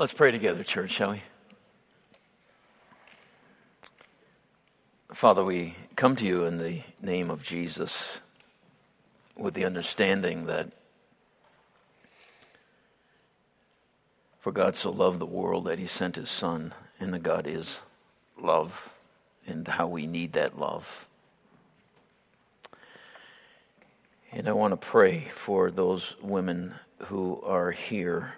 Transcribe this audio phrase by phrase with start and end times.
[0.00, 1.22] Let's pray together, church, shall we?
[5.12, 8.18] Father, we come to you in the name of Jesus
[9.36, 10.72] with the understanding that
[14.38, 17.80] for God so loved the world that he sent his Son, and that God is
[18.40, 18.88] love,
[19.46, 21.06] and how we need that love.
[24.32, 26.76] And I want to pray for those women
[27.08, 28.36] who are here,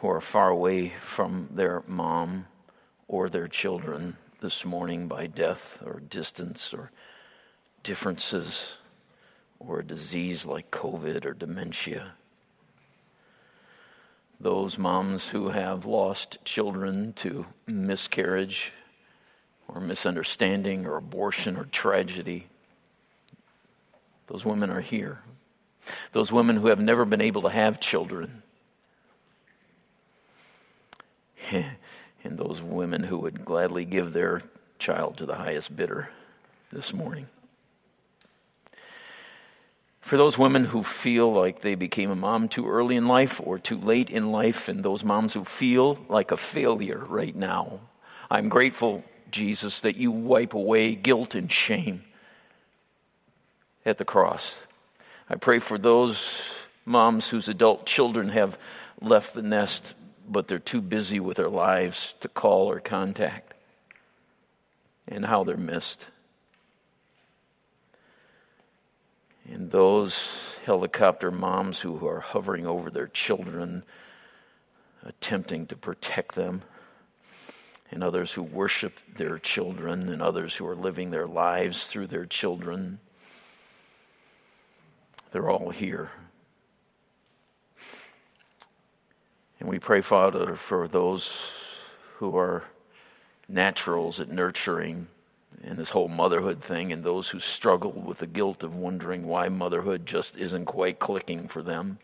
[0.00, 2.46] who are far away from their mom
[3.06, 6.90] or their children this morning by death or distance or
[7.82, 8.76] differences
[9.58, 12.12] or a disease like COVID or dementia.
[14.40, 18.72] Those moms who have lost children to miscarriage
[19.68, 22.46] or misunderstanding or abortion or tragedy.
[24.28, 25.20] Those women are here.
[26.12, 28.42] Those women who have never been able to have children.
[32.24, 34.42] and those women who would gladly give their
[34.78, 36.10] child to the highest bidder
[36.72, 37.26] this morning.
[40.00, 43.58] For those women who feel like they became a mom too early in life or
[43.58, 47.80] too late in life, and those moms who feel like a failure right now,
[48.30, 52.02] I'm grateful, Jesus, that you wipe away guilt and shame
[53.84, 54.54] at the cross.
[55.28, 56.42] I pray for those
[56.84, 58.58] moms whose adult children have
[59.00, 59.94] left the nest
[60.30, 63.52] but they're too busy with their lives to call or contact,
[65.08, 66.06] and how they're missed.
[69.50, 70.30] And those
[70.64, 73.82] helicopter moms who are hovering over their children,
[75.02, 76.62] attempting to protect them,
[77.90, 82.26] and others who worship their children, and others who are living their lives through their
[82.26, 83.00] children.
[85.32, 86.10] They're all here.
[89.60, 91.50] And we pray, Father, for those
[92.16, 92.64] who are
[93.46, 95.08] naturals at nurturing
[95.62, 99.50] and this whole motherhood thing, and those who struggle with the guilt of wondering why
[99.50, 101.98] motherhood just isn't quite clicking for them.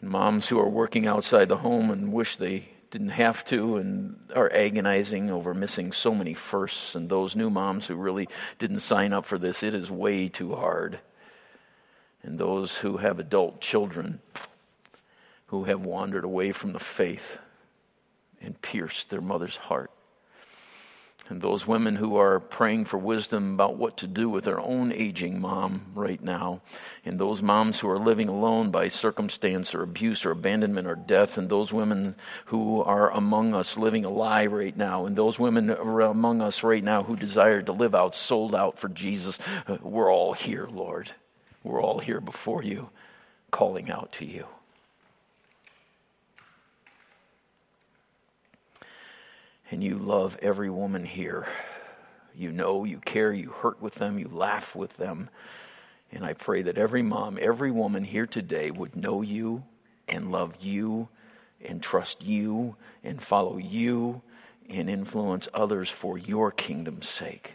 [0.00, 4.16] And moms who are working outside the home and wish they didn't have to and
[4.34, 9.12] are agonizing over missing so many firsts, and those new moms who really didn't sign
[9.12, 9.62] up for this.
[9.62, 10.98] It is way too hard.
[12.24, 14.20] And those who have adult children
[15.54, 17.38] who have wandered away from the faith
[18.40, 19.92] and pierced their mother's heart.
[21.28, 24.92] And those women who are praying for wisdom about what to do with their own
[24.92, 26.60] aging mom right now.
[27.04, 31.38] And those moms who are living alone by circumstance or abuse or abandonment or death.
[31.38, 32.16] And those women
[32.46, 35.06] who are among us living a lie right now.
[35.06, 38.88] And those women among us right now who desire to live out, sold out for
[38.88, 39.38] Jesus.
[39.66, 41.10] Uh, we're all here, Lord.
[41.62, 42.90] We're all here before you,
[43.50, 44.46] calling out to you.
[49.70, 51.46] And you love every woman here.
[52.36, 55.30] You know, you care, you hurt with them, you laugh with them.
[56.12, 59.64] And I pray that every mom, every woman here today would know you
[60.08, 61.08] and love you
[61.64, 64.22] and trust you and follow you
[64.68, 67.54] and influence others for your kingdom's sake.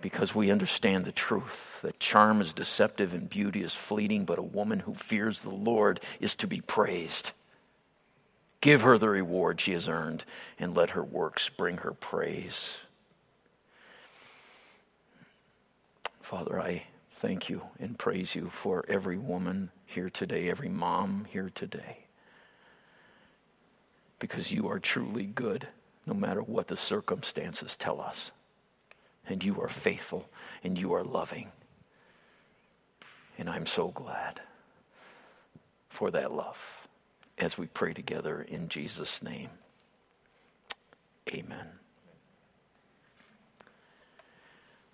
[0.00, 4.42] Because we understand the truth that charm is deceptive and beauty is fleeting, but a
[4.42, 7.32] woman who fears the Lord is to be praised.
[8.64, 10.24] Give her the reward she has earned,
[10.58, 12.78] and let her works bring her praise.
[16.22, 21.50] Father, I thank you and praise you for every woman here today, every mom here
[21.54, 22.06] today.
[24.18, 25.68] Because you are truly good,
[26.06, 28.32] no matter what the circumstances tell us.
[29.26, 30.26] And you are faithful
[30.62, 31.52] and you are loving.
[33.36, 34.40] And I'm so glad
[35.90, 36.83] for that love
[37.38, 39.50] as we pray together in Jesus' name.
[41.28, 41.66] Amen.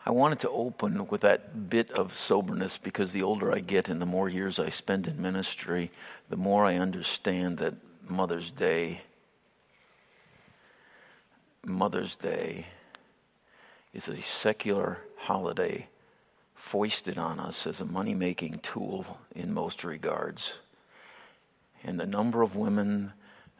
[0.05, 4.01] I wanted to open with that bit of soberness because the older I get and
[4.01, 5.91] the more years I spend in ministry,
[6.31, 7.75] the more I understand that
[8.09, 9.03] Mother's Day,
[11.65, 12.67] Mother's Day
[13.93, 15.87] is a secular holiday
[16.55, 20.55] foisted on us as a money making tool in most regards
[21.85, 23.13] and the number of women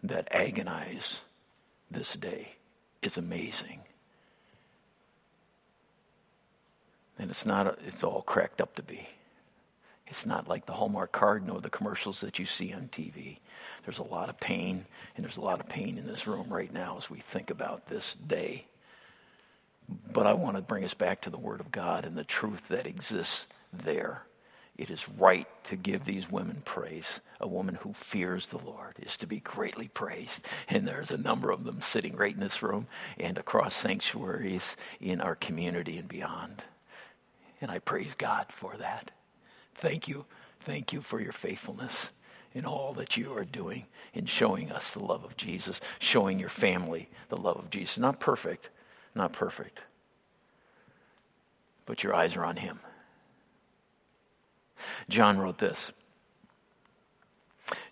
[0.03, 1.21] that agonize
[1.91, 2.53] this day
[3.03, 3.81] is amazing.
[7.19, 9.09] And it's not, it's all cracked up to be.
[10.07, 13.39] It's not like the Hallmark card nor the commercials that you see on TV.
[13.85, 14.87] There's a lot of pain,
[15.17, 17.87] and there's a lot of pain in this room right now as we think about
[17.87, 18.67] this day.
[20.13, 22.69] But I want to bring us back to the Word of God and the truth
[22.69, 24.23] that exists there
[24.81, 27.21] it is right to give these women praise.
[27.39, 30.43] A woman who fears the Lord is to be greatly praised.
[30.71, 32.87] And there's a number of them sitting right in this room
[33.19, 36.65] and across sanctuaries in our community and beyond.
[37.61, 39.11] And I praise God for that.
[39.75, 40.25] Thank you.
[40.61, 42.09] Thank you for your faithfulness
[42.55, 43.85] in all that you are doing
[44.15, 47.99] in showing us the love of Jesus, showing your family the love of Jesus.
[47.99, 48.71] Not perfect,
[49.15, 49.83] not perfect,
[51.85, 52.81] but your eyes are on Him.
[55.09, 55.93] John wrote this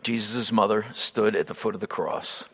[0.02, 2.44] Jesus' mother stood at the foot of the cross.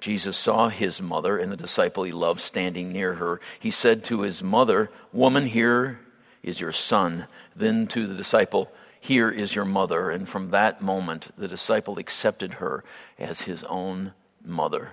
[0.00, 3.40] Jesus saw his mother and the disciple he loved standing near her.
[3.58, 6.00] He said to his mother, Woman, here
[6.42, 7.26] is your son.
[7.56, 8.70] Then to the disciple,
[9.00, 10.10] Here is your mother.
[10.10, 12.84] And from that moment, the disciple accepted her
[13.18, 14.12] as his own
[14.44, 14.90] mother.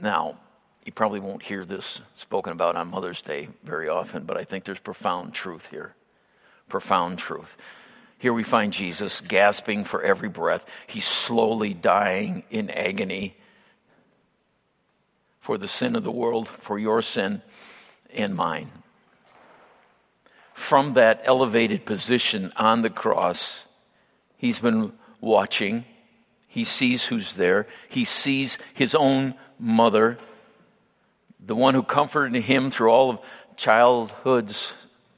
[0.00, 0.36] Now,
[0.84, 4.64] you probably won't hear this spoken about on Mother's Day very often, but I think
[4.64, 5.94] there's profound truth here.
[6.68, 7.56] Profound truth.
[8.18, 10.68] Here we find Jesus gasping for every breath.
[10.86, 13.36] He's slowly dying in agony
[15.40, 17.42] for the sin of the world, for your sin
[18.12, 18.70] and mine.
[20.54, 23.62] From that elevated position on the cross,
[24.38, 25.84] he's been watching.
[26.48, 27.66] He sees who's there.
[27.88, 30.18] He sees his own mother
[31.38, 33.20] the one who comforted him through all of
[33.56, 34.74] childhood's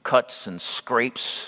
[0.08, 1.44] cuts and scrapes,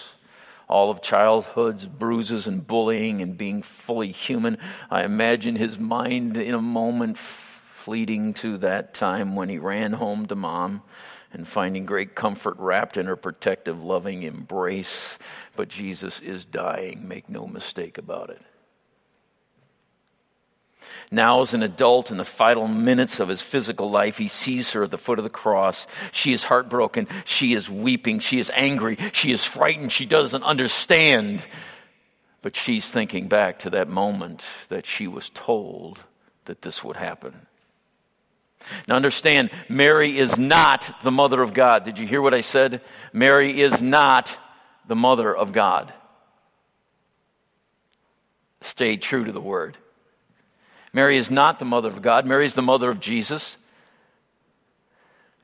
[0.69, 4.59] all of childhood's bruises and bullying and being fully human.
[4.91, 10.27] I imagine his mind in a moment fleeting to that time when he ran home
[10.27, 10.83] to mom
[11.33, 15.17] and finding great comfort wrapped in her protective, loving embrace.
[15.57, 18.43] But Jesus is dying, make no mistake about it.
[21.11, 24.85] Now, as an adult in the final minutes of his physical life, he sees her
[24.85, 25.87] at the foot of the cross.
[26.13, 27.09] She is heartbroken.
[27.25, 28.21] She is weeping.
[28.21, 28.97] She is angry.
[29.13, 29.93] She is frightened.
[29.93, 31.47] She doesn't understand.
[32.43, 36.05] But she's thinking back to that moment that she was told
[36.45, 37.47] that this would happen.
[38.87, 41.85] Now understand, Mary is not the mother of God.
[41.85, 42.83] Did you hear what I said?
[43.13, 44.37] Mary is not
[44.87, 45.93] the mother of God.
[48.61, 49.77] Stay true to the word.
[50.93, 52.27] Mary is not the mother of God.
[52.27, 53.57] Mary is the mother of Jesus.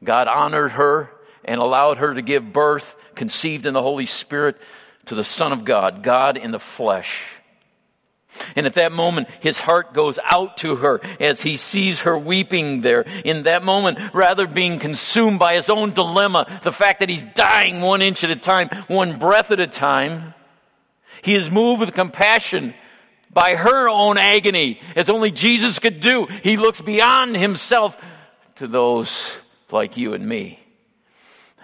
[0.02, 1.10] God honored her
[1.44, 4.56] and allowed her to give birth, conceived in the Holy Spirit,
[5.06, 7.22] to the Son of God, God in the flesh.
[8.54, 12.82] And at that moment, his heart goes out to her as he sees her weeping
[12.82, 13.02] there.
[13.24, 17.80] In that moment, rather being consumed by his own dilemma, the fact that he's dying
[17.80, 20.34] one inch at a time, one breath at a time,
[21.22, 22.74] he is moved with compassion
[23.36, 26.24] by her own agony, as only Jesus could do.
[26.42, 28.02] He looks beyond himself
[28.54, 29.36] to those
[29.70, 30.58] like you and me.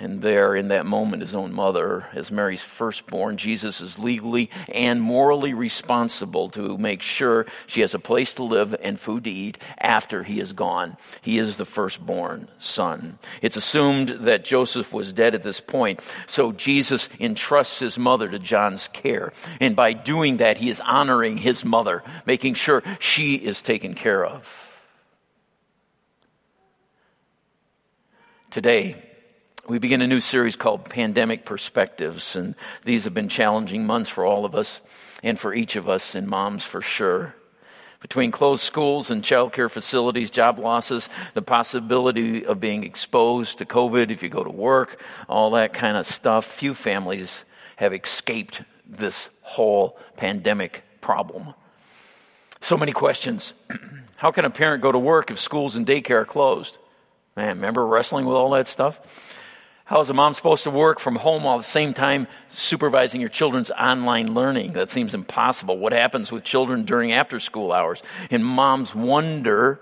[0.03, 5.01] And there, in that moment, his own mother, as Mary's firstborn, Jesus is legally and
[5.01, 9.59] morally responsible to make sure she has a place to live and food to eat
[9.79, 10.97] after he is gone.
[11.21, 13.21] He is the firstborn son.
[13.43, 18.41] It's assumed that Joseph was dead at this point, so Jesus entrusts his mother to
[18.41, 19.33] John's care.
[19.61, 24.27] And by doing that, he is honoring his mother, making sure she is taken care
[24.27, 24.69] of.
[28.51, 29.11] Today,
[29.69, 34.25] we begin a new series called Pandemic Perspectives, and these have been challenging months for
[34.25, 34.81] all of us
[35.23, 37.35] and for each of us, and moms for sure.
[38.01, 44.11] Between closed schools and childcare facilities, job losses, the possibility of being exposed to COVID
[44.11, 47.45] if you go to work, all that kind of stuff, few families
[47.77, 51.55] have escaped this whole pandemic problem.
[52.61, 53.53] So many questions.
[54.19, 56.79] How can a parent go to work if schools and daycare are closed?
[57.37, 59.39] Man, remember wrestling with all that stuff?
[59.93, 63.21] How is a mom supposed to work from home while at the same time supervising
[63.21, 64.73] your children's online learning?
[64.73, 65.77] That seems impossible.
[65.77, 68.03] What happens with children during after school hours?
[68.31, 69.81] And moms wonder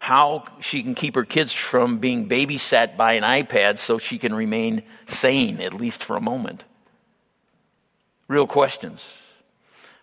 [0.00, 4.34] how she can keep her kids from being babysat by an iPad so she can
[4.34, 6.66] remain sane, at least for a moment.
[8.28, 9.16] Real questions.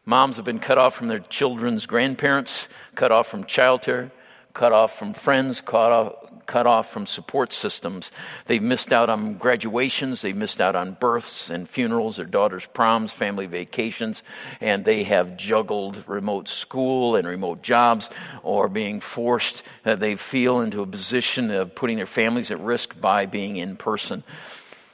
[0.06, 4.10] Moms have been cut off from their children's grandparents, cut off from childcare,
[4.56, 8.12] cut off from friends, cut off, cut off from support systems.
[8.46, 13.12] They've missed out on graduations, they've missed out on births and funerals, their daughters' proms,
[13.12, 14.24] family vacations,
[14.62, 18.10] and they have juggled remote school and remote jobs
[18.44, 23.00] or being forced, uh, they feel into a position of putting their families at risk
[23.00, 24.24] by being in person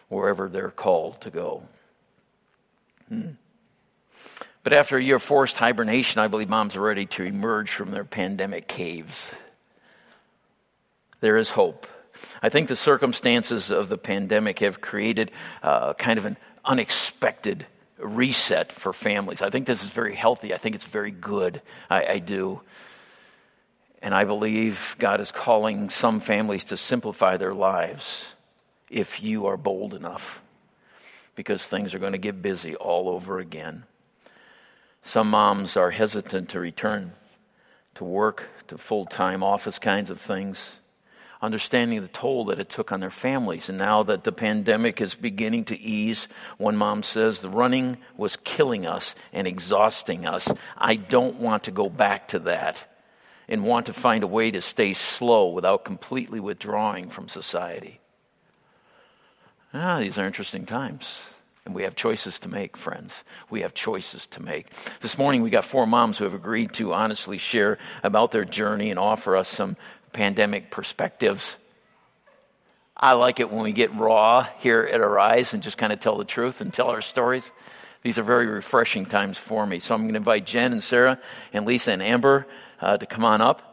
[0.09, 1.63] wherever they're called to go.
[3.07, 3.29] Hmm.
[4.63, 7.91] But after a year of forced hibernation, I believe moms are ready to emerge from
[7.91, 9.33] their pandemic caves
[11.21, 11.87] there is hope.
[12.41, 15.31] I think the circumstances of the pandemic have created
[15.63, 17.65] uh, kind of an unexpected
[17.97, 19.41] reset for families.
[19.41, 20.53] I think this is very healthy.
[20.53, 21.61] I think it's very good.
[21.89, 22.61] I, I do.
[24.01, 28.25] And I believe God is calling some families to simplify their lives
[28.89, 30.41] if you are bold enough
[31.35, 33.83] because things are going to get busy all over again.
[35.03, 37.13] Some moms are hesitant to return
[37.95, 40.59] to work, to full time office kinds of things,
[41.41, 43.69] understanding the toll that it took on their families.
[43.69, 48.35] And now that the pandemic is beginning to ease, one mom says, The running was
[48.37, 50.51] killing us and exhausting us.
[50.77, 52.79] I don't want to go back to that
[53.47, 57.99] and want to find a way to stay slow without completely withdrawing from society.
[59.73, 61.30] Ah, these are interesting times.
[61.65, 63.23] And we have choices to make, friends.
[63.49, 64.67] We have choices to make.
[65.01, 68.89] This morning, we got four moms who have agreed to honestly share about their journey
[68.89, 69.77] and offer us some
[70.11, 71.55] pandemic perspectives.
[72.97, 76.17] I like it when we get raw here at Arise and just kind of tell
[76.17, 77.51] the truth and tell our stories.
[78.01, 79.79] These are very refreshing times for me.
[79.79, 81.19] So I'm going to invite Jen and Sarah
[81.53, 82.47] and Lisa and Amber
[82.79, 83.67] uh, to come on up.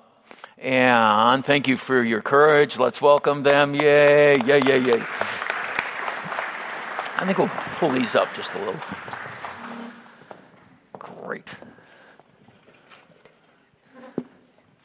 [0.58, 2.78] And thank you for your courage.
[2.78, 3.74] Let's welcome them.
[3.74, 5.02] Yay, yay, yay, yay.
[7.20, 8.80] I think we'll pull these up just a little.
[10.92, 11.48] Great.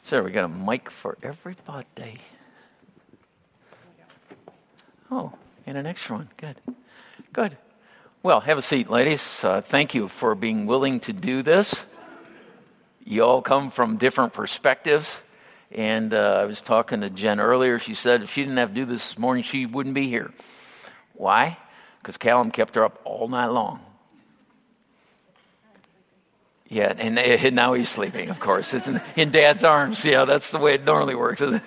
[0.02, 2.18] So we got a mic for everybody.
[5.12, 5.32] Oh,
[5.64, 6.28] and an extra one.
[6.36, 6.56] Good.
[7.32, 7.56] Good.
[8.24, 9.44] Well, have a seat, ladies.
[9.44, 11.84] Uh, thank you for being willing to do this.
[13.04, 15.22] You all come from different perspectives.
[15.70, 17.78] And uh, I was talking to Jen earlier.
[17.78, 20.32] She said if she didn't have to do this this morning, she wouldn't be here.
[21.12, 21.58] Why?
[22.04, 23.80] Because Callum kept her up all night long.
[26.68, 28.74] Yeah, and, and now he's sleeping, of course.
[28.74, 30.04] It's in, in, Dad's arms.
[30.04, 31.62] Yeah, that's the way it normally works, isn't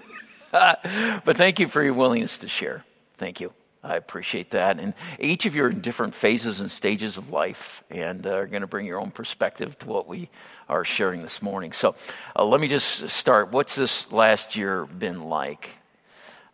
[0.53, 1.21] it?
[1.25, 2.83] but thank you for your willingness to share.
[3.17, 3.51] Thank you.
[3.83, 4.79] I appreciate that.
[4.79, 8.47] And each of you are in different phases and stages of life and uh, are
[8.47, 10.29] going to bring your own perspective to what we
[10.69, 11.71] are sharing this morning.
[11.71, 11.95] So
[12.35, 13.51] uh, let me just start.
[13.51, 15.69] What's this last year been like?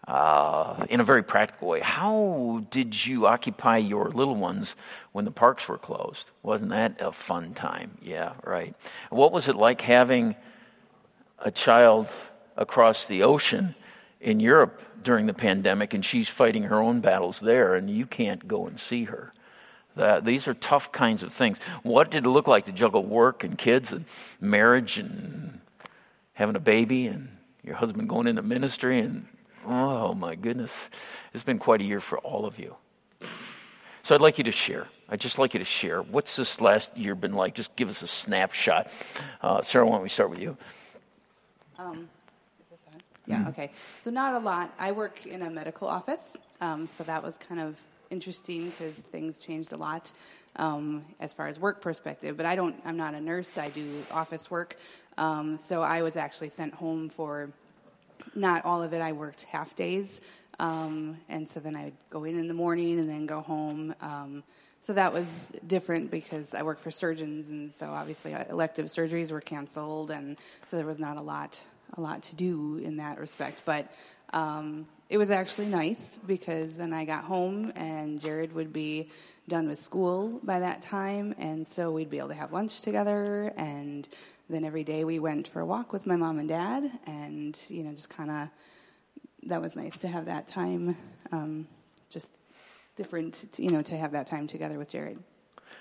[0.07, 1.79] Uh, in a very practical way.
[1.79, 4.75] How did you occupy your little ones
[5.11, 6.29] when the parks were closed?
[6.41, 7.97] Wasn't that a fun time?
[8.01, 8.75] Yeah, right.
[9.09, 10.35] What was it like having
[11.39, 12.09] a child
[12.57, 13.75] across the ocean
[14.19, 18.45] in Europe during the pandemic and she's fighting her own battles there and you can't
[18.47, 19.33] go and see her?
[19.95, 21.59] That, these are tough kinds of things.
[21.83, 24.05] What did it look like to juggle work and kids and
[24.41, 25.61] marriage and
[26.33, 27.29] having a baby and
[27.63, 29.27] your husband going into ministry and
[29.65, 30.71] Oh, my goodness.
[31.33, 32.75] It's been quite a year for all of you.
[34.03, 34.87] So I'd like you to share.
[35.07, 36.01] I'd just like you to share.
[36.01, 37.55] What's this last year been like?
[37.55, 38.91] Just give us a snapshot.
[39.41, 40.57] Uh, Sarah, why don't we start with you?
[41.79, 42.09] Um,
[43.25, 43.49] yeah, mm-hmm.
[43.49, 43.71] okay.
[44.01, 44.73] So, not a lot.
[44.77, 47.79] I work in a medical office, um, so that was kind of
[48.09, 50.11] interesting because things changed a lot
[50.57, 52.35] um, as far as work perspective.
[52.35, 52.75] But I don't.
[52.83, 53.57] I'm not a nurse.
[53.57, 54.75] I do office work.
[55.17, 57.49] Um, so I was actually sent home for
[58.35, 59.01] not all of it.
[59.01, 60.21] I worked half days,
[60.59, 63.93] um, and so then I'd go in in the morning and then go home.
[64.01, 64.43] Um,
[64.81, 69.31] so that was different because I work for surgeons, and so obviously uh, elective surgeries
[69.31, 73.19] were canceled, and so there was not a lot a lot to do in that
[73.19, 73.61] respect.
[73.65, 73.91] But
[74.31, 79.09] um, it was actually nice because then I got home, and Jared would be
[79.47, 83.53] done with school by that time, and so we'd be able to have lunch together
[83.57, 84.07] and
[84.49, 87.83] then every day we went for a walk with my mom and dad, and you
[87.83, 88.49] know, just kind of
[89.43, 90.95] that was nice to have that time,
[91.31, 91.67] um,
[92.09, 92.31] just
[92.95, 95.19] different, you know, to have that time together with Jared.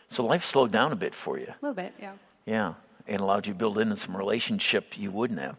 [0.09, 1.47] So life slowed down a bit for you.
[1.47, 2.13] A little bit, yeah.
[2.47, 2.75] Yeah,
[3.07, 5.57] and allowed you to build in some relationship you wouldn't have.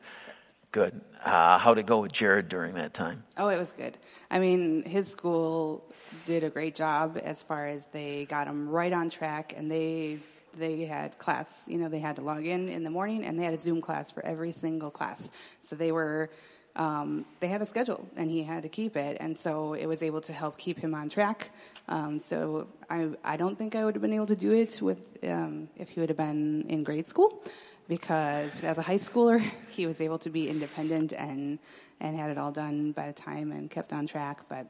[0.74, 1.00] Good.
[1.24, 3.24] Uh, how'd it go with Jared during that time?
[3.38, 3.96] Oh, it was good.
[4.32, 5.86] I mean, his school
[6.26, 10.18] did a great job as far as they got him right on track, and they
[10.58, 13.44] they had class, you know, they had to log in in the morning and they
[13.44, 15.28] had a Zoom class for every single class.
[15.64, 16.30] So they were,
[16.76, 19.18] um, they had a schedule and he had to keep it.
[19.20, 21.50] And so it was able to help keep him on track.
[21.88, 25.08] Um, so I, I don't think I would have been able to do it with,
[25.24, 27.42] um, if he would have been in grade school
[27.88, 31.60] because as a high schooler, he was able to be independent and,
[32.00, 34.42] and had it all done by the time and kept on track.
[34.50, 34.68] But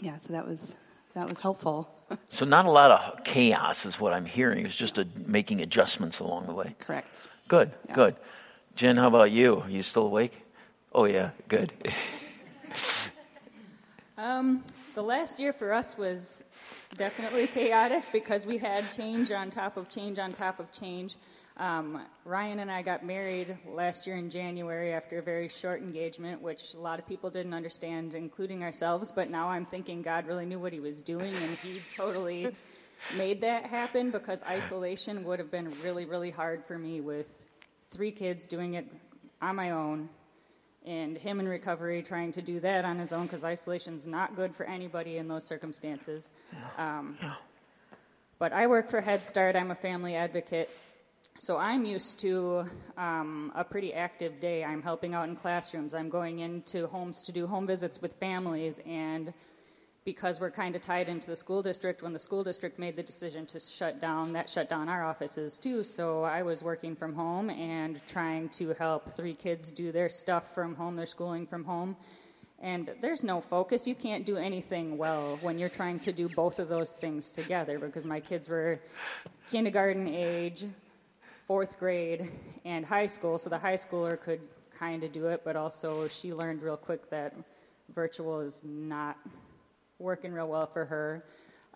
[0.00, 0.74] yeah, so that was,
[1.14, 1.88] that was helpful.
[2.28, 4.66] so not a lot of chaos is what I'm hearing.
[4.66, 6.74] It's just a, making adjustments along the way.
[6.80, 7.16] Correct.
[7.48, 7.94] Good, yeah.
[7.94, 8.16] good.
[8.74, 9.60] Jen, how about you?
[9.60, 10.44] Are you still awake?
[10.92, 11.72] Oh yeah, good.
[14.18, 14.64] um,
[14.94, 16.44] the last year for us was
[16.96, 21.16] definitely chaotic because we had change on top of change on top of change.
[21.56, 26.42] Um, Ryan and I got married last year in January after a very short engagement,
[26.42, 29.12] which a lot of people didn't understand, including ourselves.
[29.12, 32.54] But now I'm thinking God really knew what He was doing, and He totally
[33.16, 37.44] made that happen because isolation would have been really, really hard for me with
[37.92, 38.86] three kids doing it
[39.40, 40.08] on my own
[40.84, 44.36] and him in recovery trying to do that on his own because isolation is not
[44.36, 46.30] good for anybody in those circumstances.
[46.76, 47.16] Um,
[48.38, 50.68] but I work for Head Start, I'm a family advocate.
[51.38, 52.64] So I'm used to
[52.96, 54.62] um, a pretty active day.
[54.64, 55.92] I'm helping out in classrooms.
[55.92, 58.80] I'm going into homes to do home visits with families.
[58.86, 59.34] And
[60.04, 63.02] because we're kind of tied into the school district, when the school district made the
[63.02, 65.82] decision to shut down, that shut down our offices too.
[65.82, 70.54] So I was working from home and trying to help three kids do their stuff
[70.54, 71.96] from home, their schooling from home.
[72.60, 73.88] And there's no focus.
[73.88, 77.80] You can't do anything well when you're trying to do both of those things together
[77.80, 78.78] because my kids were
[79.50, 80.64] kindergarten age,
[81.46, 82.30] fourth grade
[82.64, 84.40] and high school, so the high schooler could
[84.78, 87.34] kind of do it, but also she learned real quick that
[87.94, 89.16] virtual is not
[89.98, 91.24] working real well for her.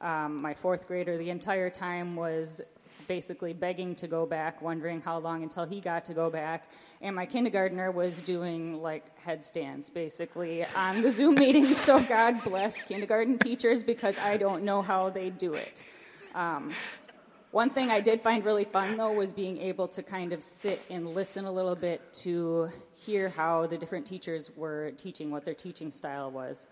[0.01, 2.61] Um, my fourth grader, the entire time, was
[3.07, 6.71] basically begging to go back, wondering how long until he got to go back.
[7.01, 11.77] And my kindergartner was doing like headstands basically on the Zoom meetings.
[11.77, 15.85] So God bless kindergarten teachers because I don't know how they do it.
[16.35, 16.71] Um,
[17.51, 20.83] one thing I did find really fun, though, was being able to kind of sit
[20.91, 25.55] and listen a little bit to hear how the different teachers were teaching, what their
[25.55, 26.67] teaching style was.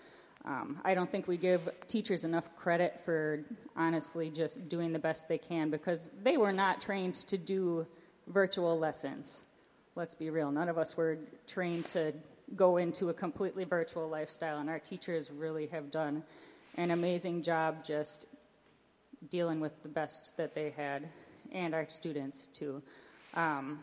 [0.45, 3.43] Um, I don't think we give teachers enough credit for
[3.75, 7.87] honestly just doing the best they can because they were not trained to do
[8.29, 9.43] virtual lessons.
[9.97, 12.13] Let's be real, none of us were trained to
[12.55, 16.23] go into a completely virtual lifestyle, and our teachers really have done
[16.77, 18.27] an amazing job just
[19.31, 21.09] dealing with the best that they had,
[21.53, 22.83] and our students too.
[23.35, 23.81] Um,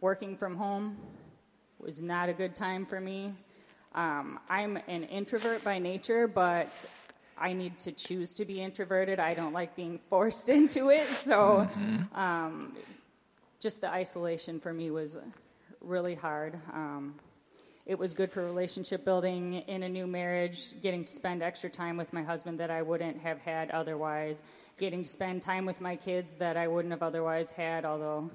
[0.00, 0.96] working from home
[1.78, 3.34] was not a good time for me.
[3.94, 6.68] Um, I'm an introvert by nature, but
[7.36, 9.20] I need to choose to be introverted.
[9.20, 11.08] I don't like being forced into it.
[11.08, 12.18] So, mm-hmm.
[12.18, 12.76] um,
[13.60, 15.18] just the isolation for me was
[15.80, 16.58] really hard.
[16.72, 17.14] Um,
[17.88, 21.96] it was good for relationship building in a new marriage, getting to spend extra time
[21.96, 24.42] with my husband that I wouldn't have had otherwise,
[24.76, 28.30] getting to spend time with my kids that I wouldn't have otherwise had, although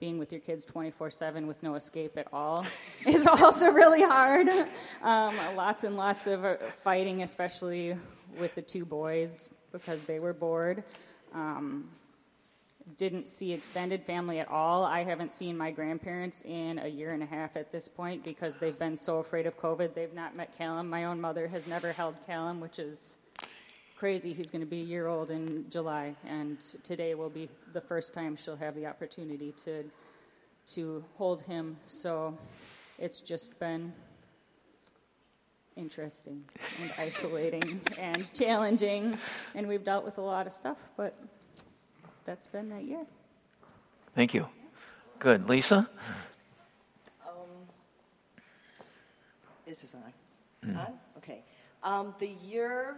[0.00, 2.64] being with your kids 24 7 with no escape at all
[3.06, 4.48] is also really hard.
[5.02, 7.94] Um, lots and lots of uh, fighting, especially
[8.40, 10.82] with the two boys because they were bored.
[11.34, 11.90] Um,
[12.96, 14.84] didn't see extended family at all.
[14.84, 18.58] I haven't seen my grandparents in a year and a half at this point because
[18.58, 19.94] they've been so afraid of COVID.
[19.94, 20.88] They've not met Callum.
[20.88, 23.18] My own mother has never held Callum, which is
[23.96, 24.32] crazy.
[24.32, 28.14] He's going to be a year old in July, and today will be the first
[28.14, 29.84] time she'll have the opportunity to
[30.74, 31.76] to hold him.
[31.86, 32.36] So
[32.98, 33.92] it's just been
[35.76, 36.44] interesting
[36.80, 39.18] and isolating and challenging,
[39.54, 41.14] and we've dealt with a lot of stuff, but
[42.24, 43.02] that's been that year.
[44.14, 44.46] Thank you.
[45.18, 45.88] Good, Lisa.
[47.26, 47.34] Um,
[49.66, 50.70] is this on?
[50.70, 50.78] Mm.
[50.78, 50.92] On?
[51.18, 51.42] Okay.
[51.82, 52.96] Um, the year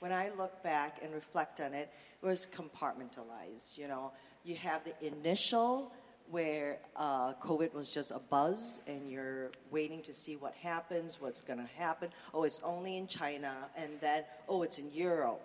[0.00, 1.90] when I look back and reflect on it,
[2.22, 3.76] it was compartmentalized.
[3.76, 4.12] You know,
[4.44, 5.92] you have the initial
[6.30, 11.40] where uh, COVID was just a buzz and you're waiting to see what happens, what's
[11.40, 12.10] going to happen.
[12.34, 15.40] Oh, it's only in China, and then, oh, it's in Europe.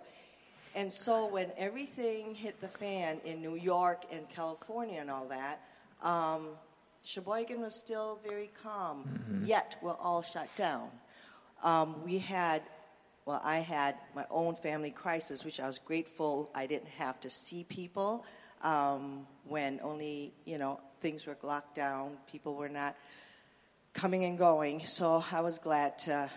[0.74, 5.60] And so when everything hit the fan in New York and California and all that,
[6.02, 6.48] um,
[7.04, 9.46] Sheboygan was still very calm, mm-hmm.
[9.46, 10.88] yet we're all shut down.
[11.62, 12.62] Um, we had
[13.26, 17.30] well, I had my own family crisis, which I was grateful I didn't have to
[17.30, 18.26] see people
[18.62, 22.18] um, when only, you know, things were locked down.
[22.30, 22.96] People were not
[23.94, 24.84] coming and going.
[24.84, 26.30] So I was glad to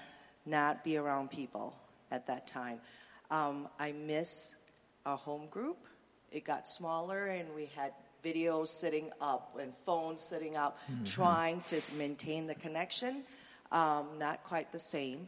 [0.45, 1.75] not be around people
[2.09, 2.79] at that time.
[3.29, 4.55] Um, I miss
[5.05, 5.77] our home group.
[6.31, 7.91] It got smaller, and we had
[8.23, 11.03] videos sitting up and phones sitting up, mm-hmm.
[11.03, 13.23] trying to maintain the connection.
[13.71, 15.27] Um, not quite the same.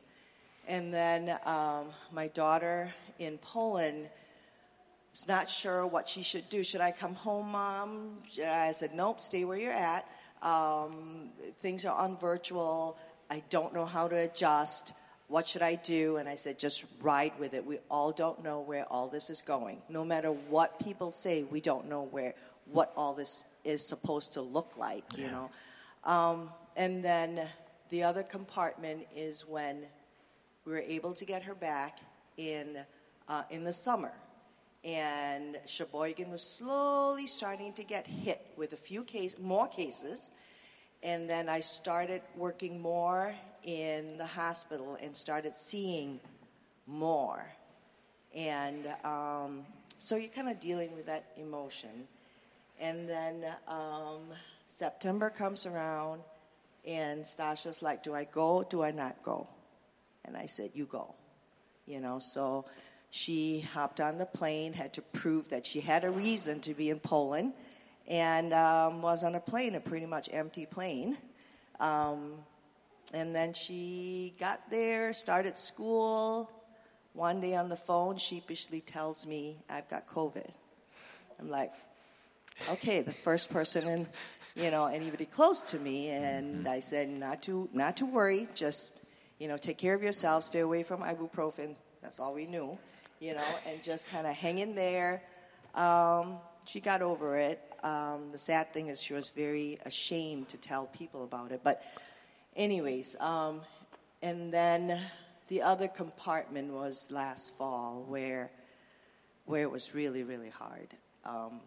[0.67, 4.07] And then um, my daughter in Poland
[5.13, 6.63] is not sure what she should do.
[6.63, 8.19] Should I come home, mom?
[8.45, 10.07] I said, nope, stay where you're at.
[10.41, 11.29] Um,
[11.61, 12.97] things are on virtual.
[13.29, 14.93] I don't know how to adjust.
[15.29, 16.17] What should I do?
[16.17, 17.63] And I said, just ride with it.
[17.63, 19.77] We all don't know where all this is going.
[19.87, 22.33] No matter what people say, we don't know where
[22.65, 25.03] what all this is supposed to look like.
[25.15, 25.25] Yeah.
[25.25, 25.51] You know.
[26.03, 27.47] Um, and then
[27.91, 29.85] the other compartment is when
[30.65, 31.99] we were able to get her back
[32.37, 32.79] in,
[33.27, 34.13] uh, in the summer.
[34.83, 40.31] And Sheboygan was slowly starting to get hit with a few case, more cases.
[41.03, 46.19] And then I started working more in the hospital and started seeing
[46.87, 47.45] more.
[48.35, 49.65] And um,
[49.97, 52.07] So you're kind of dealing with that emotion.
[52.79, 54.21] And then um,
[54.67, 56.21] September comes around,
[56.87, 58.63] and Stasha's like, Do I go?
[58.63, 59.47] Do I not go?
[60.25, 61.13] And I said, You go.
[61.85, 62.65] You know, so
[63.09, 66.89] she hopped on the plane, had to prove that she had a reason to be
[66.89, 67.53] in Poland,
[68.07, 71.17] and um, was on a plane, a pretty much empty plane.
[71.79, 72.35] Um,
[73.13, 76.49] and then she got there, started school.
[77.13, 80.49] One day on the phone, sheepishly tells me, I've got COVID.
[81.39, 81.73] I'm like,
[82.69, 84.07] okay, the first person in,
[84.55, 86.09] you know, anybody close to me.
[86.09, 88.91] And I said, not to, not to worry, just,
[89.39, 91.75] you know, take care of yourself, stay away from ibuprofen.
[92.01, 92.77] That's all we knew,
[93.19, 95.23] you know, and just kind of hang in there.
[95.73, 97.59] Um, she got over it.
[97.83, 101.61] Um, the sad thing is she was very ashamed to tell people about it.
[101.63, 101.81] But
[102.59, 103.61] anyways, um,
[104.21, 104.99] and then
[105.47, 108.51] the other compartment was last fall where
[109.45, 110.89] where it was really really hard.
[111.25, 111.61] Um,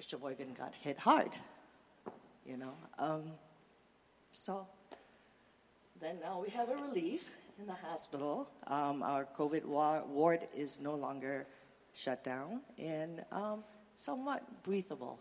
[0.00, 1.30] Sheboygan got hit hard,
[2.46, 2.74] you know.
[2.98, 3.24] Um,
[4.32, 4.66] so
[6.00, 8.48] then now we have a relief in the hospital.
[8.66, 11.46] Um, our COVID wa- ward is no longer
[11.94, 13.64] shut down and um,
[13.96, 15.18] somewhat breathable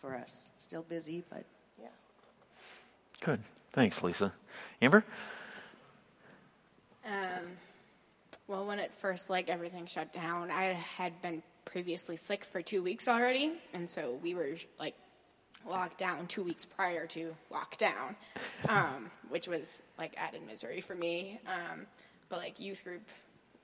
[0.00, 0.50] for us.
[0.56, 1.44] Still busy, but.
[3.20, 3.40] Good.
[3.72, 4.32] Thanks, Lisa.
[4.80, 5.04] Amber?
[7.04, 7.46] Um,
[8.46, 12.82] well, when it first, like, everything shut down, I had been previously sick for two
[12.82, 14.94] weeks already, and so we were, like,
[15.66, 18.14] locked down two weeks prior to lockdown,
[18.68, 21.40] um, which was, like, added misery for me.
[21.46, 21.86] Um,
[22.28, 23.02] but, like, youth group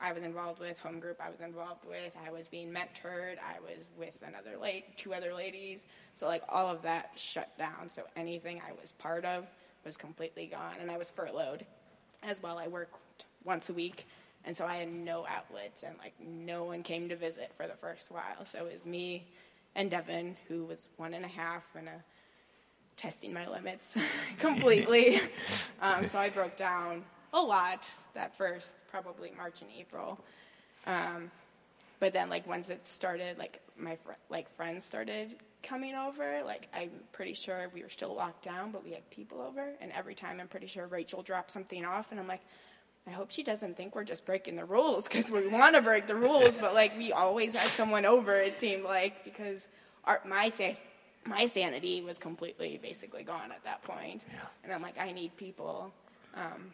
[0.00, 3.60] I was involved with, home group I was involved with, I was being mentored, I
[3.60, 5.86] was with another late, two other ladies.
[6.14, 7.88] So, like, all of that shut down.
[7.88, 9.46] So, anything I was part of
[9.84, 11.64] was completely gone, and I was furloughed
[12.22, 12.58] as well.
[12.58, 14.06] I worked once a week,
[14.44, 17.74] and so I had no outlets, and like no one came to visit for the
[17.74, 18.44] first while.
[18.44, 19.26] So it was me
[19.74, 22.02] and Devin, who was one and a half, and a,
[22.96, 23.96] testing my limits
[24.38, 25.20] completely.
[25.82, 27.04] um, so I broke down
[27.34, 30.18] a lot that first, probably March and April.
[30.86, 31.30] Um,
[32.00, 36.42] but then, like once it started, like my fr- like friends started coming over.
[36.44, 39.70] Like I'm pretty sure we were still locked down, but we had people over.
[39.80, 42.42] And every time, I'm pretty sure Rachel dropped something off, and I'm like,
[43.06, 46.06] I hope she doesn't think we're just breaking the rules because we want to break
[46.06, 48.34] the rules, but like we always had someone over.
[48.36, 49.68] It seemed like because
[50.04, 50.74] our, my sa-
[51.26, 54.40] my sanity was completely basically gone at that point, Yeah.
[54.64, 55.92] and I'm like, I need people.
[56.34, 56.72] Um,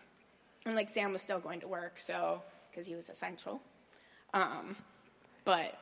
[0.67, 3.61] and like Sam was still going to work, so because he was essential.
[4.35, 4.77] Um,
[5.45, 5.79] but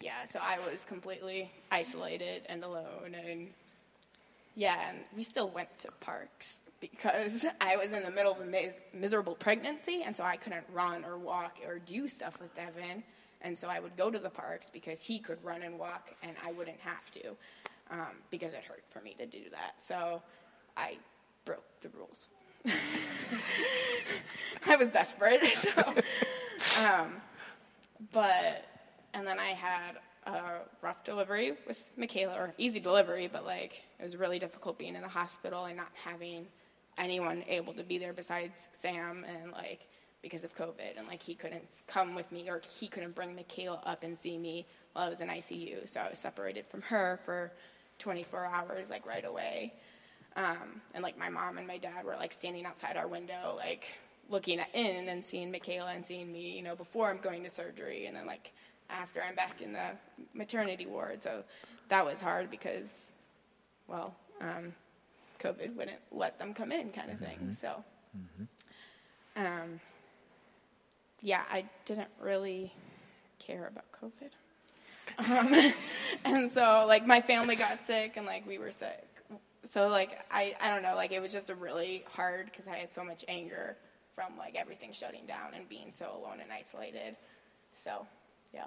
[0.00, 3.48] yeah, so I was completely isolated and alone, and
[4.54, 8.46] yeah, and we still went to parks because I was in the middle of a
[8.46, 13.02] mi- miserable pregnancy, and so I couldn't run or walk or do stuff with Devin.
[13.40, 16.34] And so I would go to the parks because he could run and walk, and
[16.44, 17.36] I wouldn't have to
[17.90, 19.82] um, because it hurt for me to do that.
[19.82, 20.22] So
[20.76, 20.96] I
[21.44, 22.28] broke the rules.
[24.66, 25.42] I was desperate.
[25.56, 27.12] So, um,
[28.12, 28.64] but
[29.12, 29.96] and then I had
[30.26, 34.94] a rough delivery with Michaela, or easy delivery, but like it was really difficult being
[34.94, 36.46] in the hospital and not having
[36.96, 39.88] anyone able to be there besides Sam and like
[40.22, 43.80] because of COVID and like he couldn't come with me or he couldn't bring Michaela
[43.84, 47.20] up and see me while I was in ICU, so I was separated from her
[47.24, 47.52] for
[47.98, 49.74] 24 hours like right away.
[50.36, 53.86] Um, and like my mom and my dad were like standing outside our window, like
[54.28, 57.50] looking at, in and seeing Michaela and seeing me, you know, before I'm going to
[57.50, 58.52] surgery, and then like
[58.90, 59.90] after I'm back in the
[60.32, 61.22] maternity ward.
[61.22, 61.44] So
[61.88, 63.10] that was hard because,
[63.86, 64.72] well, um,
[65.38, 67.56] COVID wouldn't let them come in, kind of thing.
[67.60, 67.84] So,
[69.36, 69.80] um,
[71.22, 72.72] yeah, I didn't really
[73.38, 74.30] care about COVID.
[75.18, 75.54] Um,
[76.24, 79.13] and so, like, my family got sick, and like we were sick
[79.64, 82.76] so like I, I don't know like it was just a really hard because i
[82.76, 83.76] had so much anger
[84.14, 87.16] from like everything shutting down and being so alone and isolated
[87.82, 88.06] so
[88.52, 88.66] yeah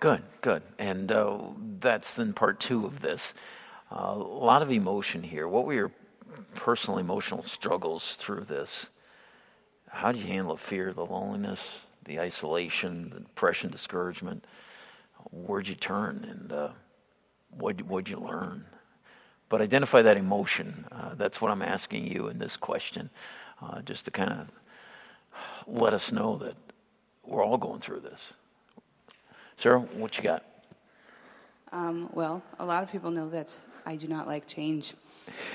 [0.00, 0.62] Good, good.
[0.78, 1.38] And uh,
[1.80, 3.34] that's then part two of this.
[3.90, 5.48] Uh, a lot of emotion here.
[5.48, 5.92] What were your
[6.54, 8.90] personal emotional struggles through this?
[9.88, 11.64] How did you handle the fear, the loneliness,
[12.04, 14.44] the isolation, the depression, discouragement?
[15.32, 16.68] Where'd you turn, and uh,
[17.50, 18.66] what what'd you learn?
[19.48, 20.86] But identify that emotion.
[20.92, 23.10] Uh, that's what I'm asking you in this question,
[23.62, 24.48] uh, just to kind of
[25.66, 26.54] let us know that
[27.24, 28.32] we're all going through this.
[29.56, 30.44] Sarah, what you got?
[31.72, 34.94] Um, well, a lot of people know that I do not like change.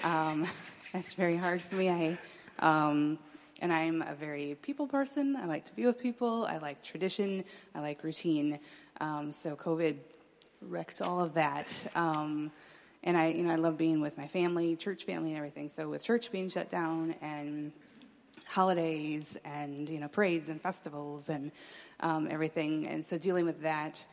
[0.04, 0.48] Um,
[0.94, 1.90] that's very hard for me.
[1.90, 2.18] I,
[2.60, 3.18] um,
[3.62, 5.36] And I'm a very people person.
[5.36, 6.46] I like to be with people.
[6.46, 7.44] I like tradition.
[7.74, 8.60] I like routine.
[9.00, 9.96] Um, so COVID
[10.62, 11.74] wrecked all of that.
[13.04, 15.70] And I, you know, I love being with my family, church family, and everything.
[15.70, 17.72] So with church being shut down and
[18.46, 21.52] holidays and you know parades and festivals and
[22.00, 24.06] um, everything, and so dealing with that,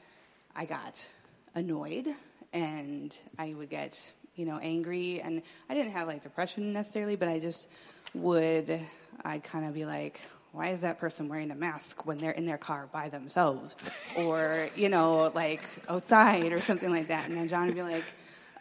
[0.57, 1.07] I got
[1.55, 2.09] annoyed
[2.53, 7.29] and I would get you know angry, and I didn't have like depression necessarily, but
[7.29, 7.69] I just
[8.15, 8.81] would
[9.25, 10.21] I'd kind of be like,
[10.53, 13.77] why is that person wearing a mask when they're in their car by themselves?
[14.17, 17.29] Or you know like outside or something like that.
[17.29, 18.05] And then john would be like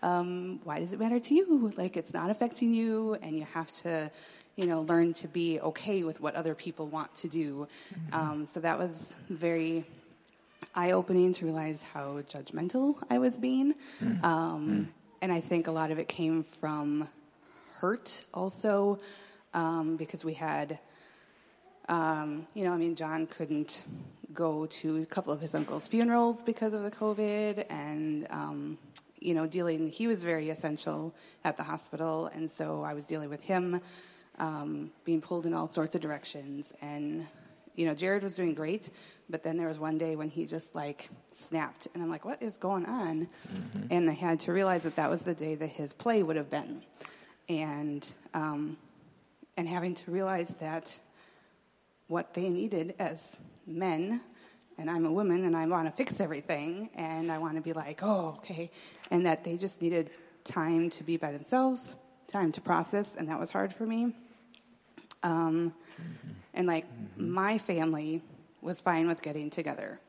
[0.01, 3.71] um, why does it matter to you like it's not affecting you and you have
[3.71, 4.09] to
[4.55, 8.15] you know learn to be okay with what other people want to do mm-hmm.
[8.15, 9.85] um, so that was very
[10.75, 14.25] eye-opening to realize how judgmental i was being mm-hmm.
[14.25, 14.83] Um, mm-hmm.
[15.21, 17.07] and i think a lot of it came from
[17.77, 18.97] hurt also
[19.53, 20.79] um, because we had
[21.89, 23.83] um, you know, I mean, John couldn't
[24.31, 28.77] go to a couple of his uncle's funerals because of the COVID, and um,
[29.19, 29.89] you know, dealing.
[29.89, 33.81] He was very essential at the hospital, and so I was dealing with him,
[34.37, 37.25] um, being pulled in all sorts of directions, and
[37.75, 38.89] you know, Jared was doing great,
[39.29, 42.41] but then there was one day when he just like snapped, and I'm like, what
[42.41, 43.27] is going on?
[43.47, 43.87] Mm-hmm.
[43.89, 46.49] And I had to realize that that was the day that his play would have
[46.49, 46.81] been,
[47.47, 48.77] and um,
[49.55, 50.99] and having to realize that
[52.07, 54.21] what they needed as men.
[54.79, 57.73] And I'm a woman and I want to fix everything and I want to be
[57.73, 58.71] like, oh, okay.
[59.11, 60.09] And that they just needed
[60.45, 61.95] time to be by themselves,
[62.27, 64.15] time to process, and that was hard for me.
[65.21, 66.29] Um, mm-hmm.
[66.53, 67.29] And like mm-hmm.
[67.29, 68.21] my family
[68.61, 69.99] was fine with getting together,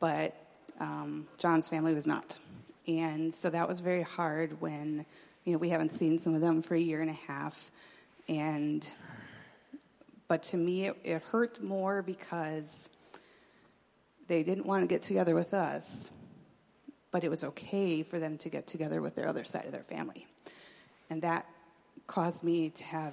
[0.00, 0.34] but
[0.80, 2.38] um, John's family was not.
[2.88, 5.04] And so that was very hard when,
[5.44, 7.70] you know, we haven't seen some of them for a year and a half.
[8.26, 8.88] And
[10.28, 12.88] but to me, it, it hurt more because
[14.32, 16.10] they didn't want to get together with us,
[17.10, 19.82] but it was okay for them to get together with their other side of their
[19.82, 20.26] family.
[21.10, 21.44] And that
[22.06, 23.12] caused me to have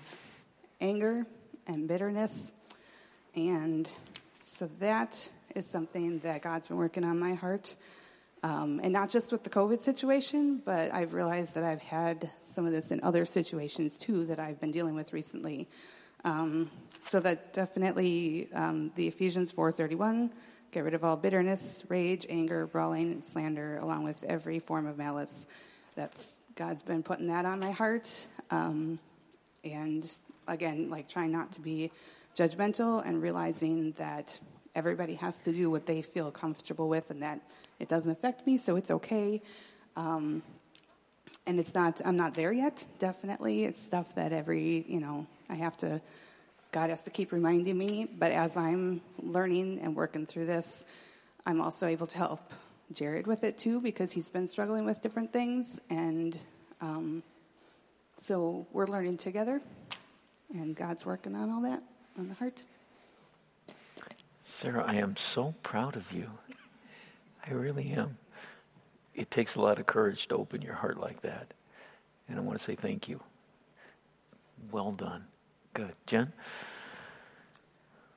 [0.79, 1.25] anger
[1.67, 2.53] and bitterness.
[3.35, 3.91] And
[4.45, 7.75] so that is something that God's been working on my heart.
[8.41, 12.65] Um, and not just with the COVID situation, but I've realized that I've had some
[12.65, 15.67] of this in other situations too that I've been dealing with recently.
[16.23, 20.31] Um, so that definitely um, the Ephesians 4:31,
[20.71, 24.97] get rid of all bitterness, rage, anger, brawling, and slander, along with every form of
[24.97, 25.47] malice.
[25.95, 28.99] That's God's been putting that on my heart, um,
[29.63, 30.11] and
[30.47, 31.91] again, like trying not to be
[32.37, 34.39] judgmental and realizing that
[34.75, 37.39] everybody has to do what they feel comfortable with, and that
[37.79, 39.41] it doesn't affect me, so it's okay.
[39.95, 40.43] Um,
[41.45, 45.55] and it's not i'm not there yet definitely it's stuff that every you know i
[45.55, 45.99] have to
[46.71, 50.83] God has to keep reminding me, but as I'm learning and working through this,
[51.45, 52.53] I'm also able to help
[52.93, 55.79] Jared with it too because he's been struggling with different things.
[55.89, 56.37] And
[56.81, 57.23] um,
[58.21, 59.61] so we're learning together,
[60.53, 61.81] and God's working on all that
[62.17, 62.63] on the heart.
[64.43, 66.29] Sarah, I am so proud of you.
[67.47, 68.17] I really am.
[69.15, 71.53] It takes a lot of courage to open your heart like that.
[72.27, 73.21] And I want to say thank you.
[74.71, 75.25] Well done.
[75.73, 75.93] Good.
[76.07, 76.33] Jen?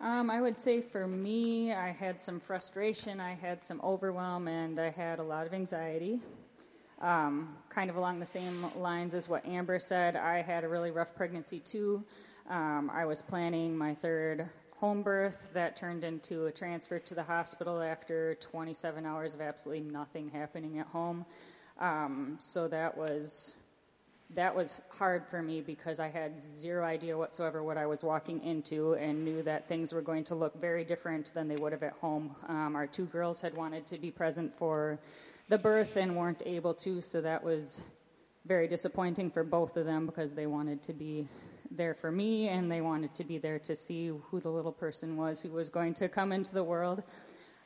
[0.01, 4.81] Um, I would say for me, I had some frustration, I had some overwhelm, and
[4.81, 6.21] I had a lot of anxiety.
[7.01, 10.91] Um, kind of along the same lines as what Amber said, I had a really
[10.91, 12.03] rough pregnancy too.
[12.49, 17.23] Um, I was planning my third home birth that turned into a transfer to the
[17.23, 21.25] hospital after 27 hours of absolutely nothing happening at home.
[21.79, 23.55] Um, so that was
[24.35, 28.43] that was hard for me because I had zero idea whatsoever what I was walking
[28.43, 31.83] into and knew that things were going to look very different than they would have
[31.83, 32.35] at home.
[32.49, 34.99] Um, our two girls had wanted to be present for
[35.49, 37.83] the birth and weren't able to, so that was
[38.47, 41.29] very disappointing for both of them because they wanted to be
[41.71, 45.17] there for me and they wanted to be there to see who the little person
[45.17, 47.03] was who was going to come into the world.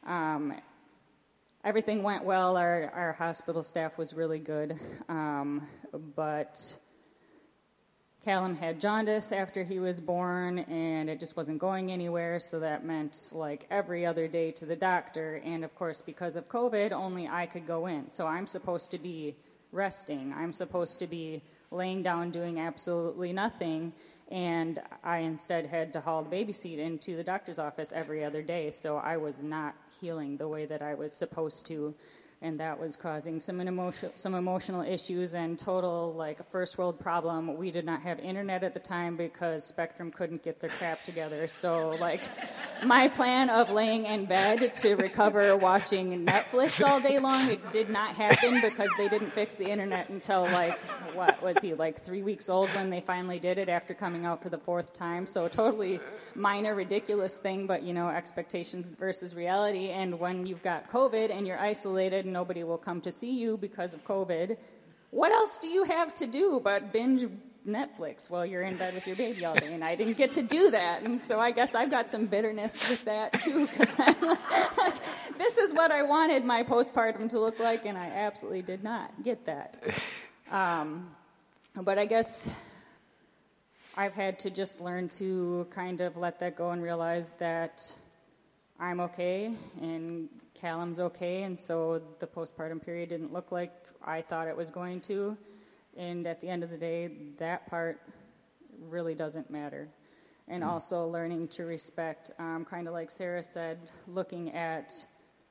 [0.05, 0.55] Um,
[1.67, 2.57] everything went well.
[2.57, 4.79] Our, our hospital staff was really good.
[5.09, 5.67] Um,
[6.15, 6.77] but
[8.25, 12.39] Callum had jaundice after he was born, and it just wasn't going anywhere.
[12.39, 15.43] So that meant like every other day to the doctor.
[15.45, 18.11] And of course, because of COVID, only I could go in.
[18.11, 19.35] So I'm supposed to be
[19.73, 20.33] resting.
[20.37, 23.93] I'm supposed to be laying down doing absolutely nothing.
[24.29, 28.43] And I instead had to haul the baby seat into the doctor's office every other
[28.43, 28.71] day.
[28.71, 31.95] So I was not healing the way that I was supposed to.
[32.43, 37.01] And that was causing some emotion, some emotional issues and total like a first world
[37.01, 37.57] problem.
[37.57, 41.49] We did not have internet at the time because Spectrum couldn't get their crap together.
[41.49, 42.21] So like
[42.85, 47.89] my plan of laying in bed to recover watching Netflix all day long it did
[47.89, 50.79] not happen because they didn't fix the internet until like
[51.15, 54.43] what was he like 3 weeks old when they finally did it after coming out
[54.43, 55.27] for the fourth time.
[55.27, 56.01] So totally
[56.35, 61.47] minor ridiculous thing but you know expectations versus reality and when you've got COVID and
[61.47, 64.57] you're isolated nobody will come to see you because of COVID,
[65.11, 67.27] what else do you have to do but binge
[67.67, 69.73] Netflix while you're in bed with your baby all day?
[69.73, 71.03] And I didn't get to do that.
[71.03, 74.95] And so I guess I've got some bitterness with that too, because like,
[75.39, 79.11] this is what I wanted my postpartum to look like, and I absolutely did not
[79.23, 79.79] get that.
[80.51, 81.11] Um,
[81.75, 82.49] but I guess
[83.97, 87.95] I've had to just learn to kind of let that go and realize that
[88.79, 94.49] I'm okay and Callum's okay, and so the postpartum period didn't look like I thought
[94.49, 95.37] it was going to.
[95.97, 98.01] And at the end of the day, that part
[98.89, 99.89] really doesn't matter.
[100.49, 100.67] And mm.
[100.67, 104.93] also learning to respect, um, kind of like Sarah said, looking at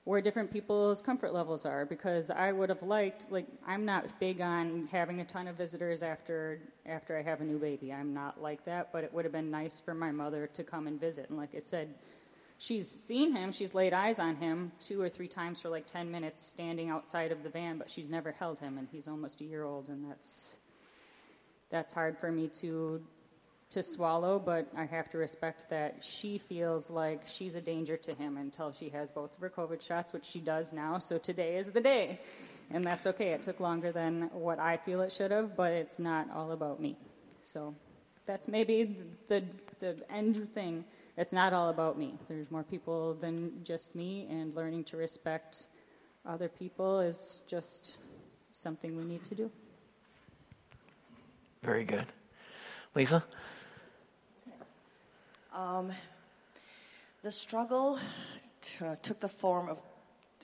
[0.06, 1.86] where different people's comfort levels are.
[1.86, 6.04] Because I would have liked, like, I'm not big on having a ton of visitors
[6.04, 7.92] after after I have a new baby.
[7.92, 8.94] I'm not like that.
[8.94, 11.30] But it would have been nice for my mother to come and visit.
[11.30, 11.94] And like I said,
[12.58, 16.12] she's seen him, she's laid eyes on him two or three times for like 10
[16.12, 19.44] minutes standing outside of the van, but she's never held him and he's almost a
[19.44, 20.56] year old and that's
[21.70, 23.02] that's hard for me to
[23.72, 28.14] to swallow, but I have to respect that she feels like she's a danger to
[28.14, 31.00] him until she has both of her COVID shots, which she does now.
[31.00, 32.20] So today is the day.
[32.72, 33.30] And that's okay.
[33.30, 36.80] It took longer than what I feel it should have, but it's not all about
[36.80, 36.96] me.
[37.42, 37.76] So
[38.26, 39.44] that's maybe the
[39.80, 40.86] the end thing
[41.18, 42.18] it's not all about me.
[42.28, 45.68] There's more people than just me, and learning to respect
[46.26, 47.98] other people is just
[48.52, 49.52] something we need to do.
[51.64, 52.06] Very good.
[52.96, 53.24] Lisa?
[55.54, 55.92] Um,
[57.24, 57.98] the struggle
[58.62, 59.80] t- took the form of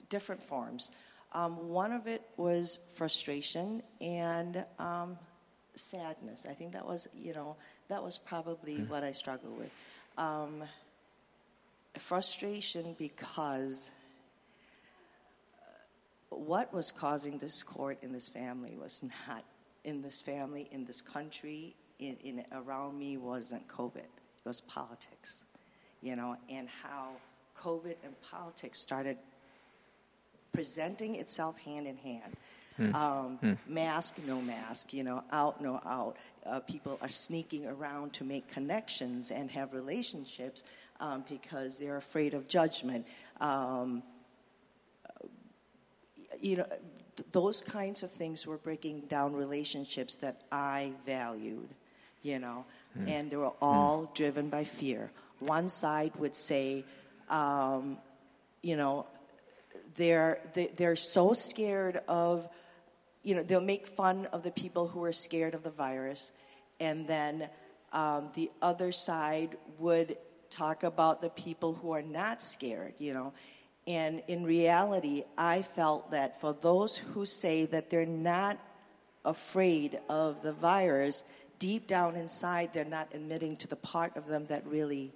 [0.10, 0.92] different forms.
[1.34, 5.18] Um, one of it was frustration and um,
[5.76, 6.46] sadness.
[6.50, 7.56] I think that was, you know,
[7.88, 8.90] that was probably mm.
[8.90, 9.72] what I struggled with
[10.18, 10.64] um,
[11.98, 13.90] frustration because
[16.30, 19.44] what was causing discord in this family was not
[19.84, 23.98] in this family, in this country, in, in around me wasn't COVID.
[23.98, 25.44] It was politics,
[26.02, 27.10] you know, and how
[27.58, 29.18] COVID and politics started
[30.54, 32.36] presenting itself hand in hand.
[32.82, 32.96] Hmm.
[32.96, 33.54] Um, hmm.
[33.68, 36.18] Mask, no mask, you know, out, no out.
[36.46, 40.64] Uh, people are sneaking around to make connections and have relationships
[41.00, 43.06] um, because they're afraid of judgment.
[43.40, 44.02] Um,
[46.42, 46.66] you know,
[47.16, 51.70] th- those kinds of things were breaking down relationships that I valued,
[52.24, 52.66] you know,
[52.98, 53.08] hmm.
[53.08, 54.14] and they were all hmm.
[54.16, 55.12] driven by fear.
[55.38, 56.84] One side would say,
[57.30, 58.00] um,
[58.64, 59.06] you know,
[59.98, 62.48] they're, they, are they are so scared of
[63.24, 66.32] you know, they'll make fun of the people who are scared of the virus,
[66.80, 67.50] and then
[67.94, 70.18] um, the other side would
[70.50, 73.34] talk about the people who are not scared, you know.
[73.88, 78.60] And in reality, I felt that for those who say that they're not
[79.26, 81.24] afraid of the virus,
[81.58, 85.12] deep down inside, they're not admitting to the part of them that really,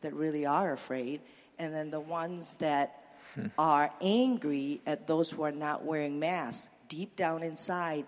[0.00, 1.20] that really are afraid.
[1.58, 3.46] And then the ones that hmm.
[3.58, 8.04] are angry at those who are not wearing masks, deep down inside,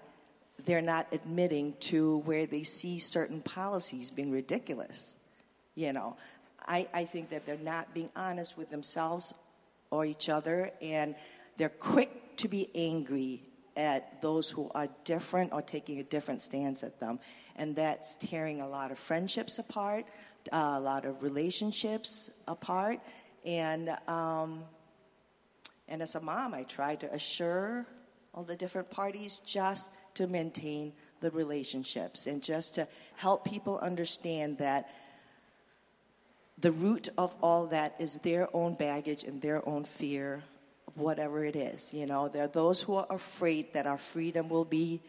[0.66, 5.16] they're not admitting to where they see certain policies being ridiculous.
[5.75, 6.16] You know,
[6.66, 9.33] I, I think that they're not being honest with themselves
[9.90, 11.14] or each other, and
[11.57, 13.42] they're quick to be angry
[13.77, 17.18] at those who are different or taking a different stance at them.
[17.57, 20.05] And that's tearing a lot of friendships apart,
[20.51, 23.01] uh, a lot of relationships apart.
[23.45, 24.64] And, um,
[25.88, 27.87] and as a mom, I try to assure
[28.35, 34.59] all the different parties just to maintain the relationships and just to help people understand
[34.59, 34.90] that
[36.59, 40.42] the root of all that is their own baggage and their own fear
[40.94, 41.92] whatever it is.
[41.92, 45.00] You know, there are those who are afraid that our freedom will be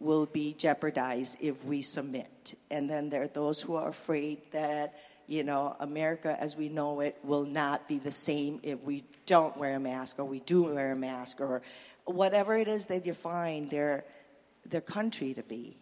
[0.00, 2.54] will be jeopardized if we submit.
[2.70, 4.94] And then there are those who are afraid that,
[5.26, 9.56] you know, America as we know it will not be the same if we don't
[9.56, 11.62] wear a mask or we do wear a mask or
[12.08, 14.04] whatever it is they define their
[14.66, 15.76] their country to be,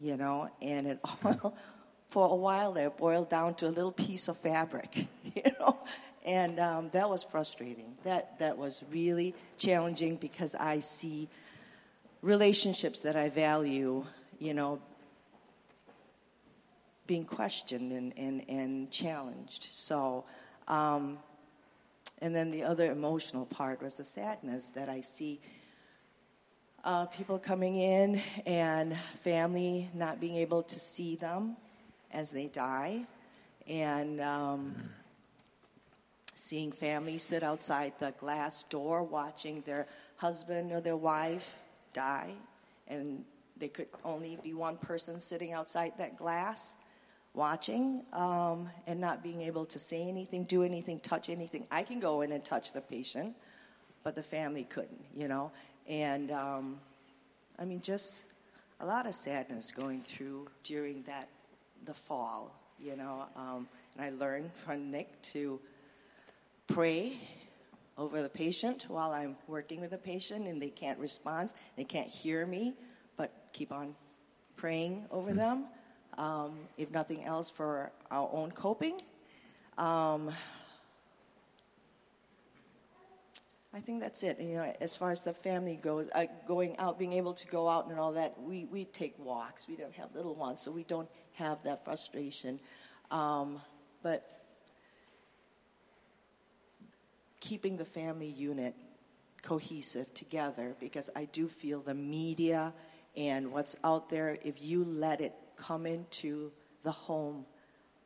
[0.00, 1.54] you know, and it all
[2.08, 5.78] for a while there boiled down to a little piece of fabric, you know,
[6.24, 7.96] And um, that was frustrating.
[8.04, 11.28] That, that was really challenging because I see
[12.20, 14.04] relationships that I value,
[14.38, 14.80] you know,
[17.08, 19.66] being questioned and, and, and challenged.
[19.70, 20.24] So,
[20.68, 21.18] um,
[22.20, 25.40] and then the other emotional part was the sadness that I see
[26.84, 31.56] uh, people coming in and family not being able to see them
[32.12, 33.04] as they die,
[33.68, 34.74] and um,
[36.34, 41.56] seeing families sit outside the glass door watching their husband or their wife
[41.92, 42.32] die,
[42.88, 43.24] and
[43.56, 46.76] they could only be one person sitting outside that glass
[47.34, 51.66] watching um, and not being able to say anything, do anything, touch anything.
[51.70, 53.34] I can go in and touch the patient,
[54.02, 55.50] but the family couldn't, you know.
[55.88, 56.80] And um,
[57.58, 58.24] I mean, just
[58.80, 61.28] a lot of sadness going through during that
[61.84, 63.26] the fall, you know.
[63.36, 65.60] Um, and I learned from Nick to
[66.66, 67.18] pray
[67.98, 72.08] over the patient while I'm working with the patient, and they can't respond, they can't
[72.08, 72.74] hear me,
[73.16, 73.94] but keep on
[74.56, 75.38] praying over mm-hmm.
[75.38, 75.64] them
[76.18, 79.00] um, if nothing else, for our own coping.
[79.78, 80.30] Um,
[83.74, 84.38] I think that's it.
[84.38, 87.68] You know, as far as the family goes, uh, going out, being able to go
[87.68, 89.66] out and all that, we, we take walks.
[89.66, 92.60] We don't have little ones, so we don't have that frustration.
[93.10, 93.62] Um,
[94.02, 94.42] but
[97.40, 98.74] keeping the family unit
[99.42, 102.74] cohesive together, because I do feel the media
[103.16, 106.52] and what's out there, if you let it come into
[106.82, 107.44] the home,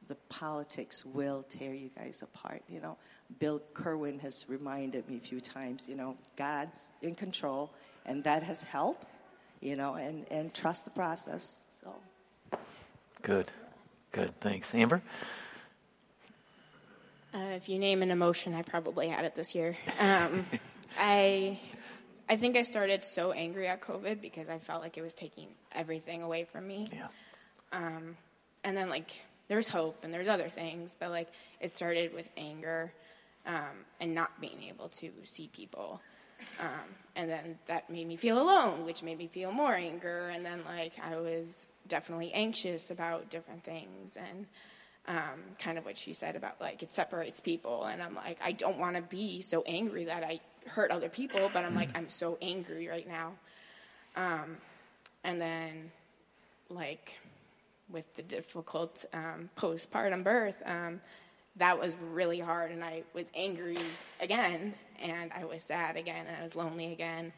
[0.08, 2.62] the politics will tear you guys apart.
[2.68, 2.96] You know,
[3.38, 7.72] Bill Kerwin has reminded me a few times, you know, God's in control,
[8.04, 9.06] and that has helped,
[9.60, 11.62] you know, and, and trust the process.
[11.82, 11.94] So.
[13.22, 13.50] Good.
[14.12, 14.38] Good.
[14.40, 14.74] Thanks.
[14.74, 15.02] Amber?
[17.34, 19.76] Uh, if you name an emotion, I probably had it this year.
[19.98, 20.46] Um,
[20.98, 21.58] I
[22.28, 25.48] I think I started so angry at COVID because I felt like it was taking
[25.72, 26.88] everything away from me.
[26.92, 27.08] Yeah.
[27.72, 28.16] Um,
[28.64, 29.10] and then like
[29.48, 31.28] there's hope and there's other things, but like
[31.60, 32.92] it started with anger
[33.46, 36.00] um, and not being able to see people.
[36.60, 40.28] Um, and then that made me feel alone, which made me feel more anger.
[40.28, 44.46] And then like I was definitely anxious about different things and
[45.08, 47.84] um, kind of what she said about like it separates people.
[47.84, 51.50] And I'm like, I don't want to be so angry that I hurt other people,
[51.52, 53.32] but I'm like, I'm so angry right now.
[54.16, 54.56] Um,
[55.22, 55.90] and then
[56.68, 57.18] like
[57.90, 61.00] with the difficult um, postpartum birth, um,
[61.56, 62.70] that was really hard.
[62.70, 63.76] And I was angry
[64.20, 67.32] again, and I was sad again, and I was lonely again.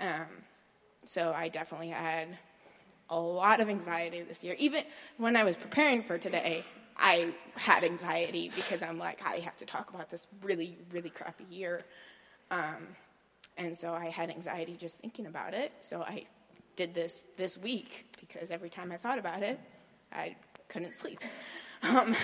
[0.00, 0.26] Um,
[1.04, 2.28] so I definitely had
[3.10, 4.56] a lot of anxiety this year.
[4.58, 4.84] Even
[5.18, 6.64] when I was preparing for today,
[6.96, 11.44] I had anxiety because I'm like, I have to talk about this really, really crappy
[11.50, 11.84] year.
[12.50, 12.86] Um,
[13.56, 15.72] and so I had anxiety just thinking about it.
[15.80, 16.26] So I
[16.76, 19.58] did this this week because every time I thought about it,
[20.14, 20.36] I
[20.68, 21.20] couldn't sleep.
[21.84, 22.14] Um,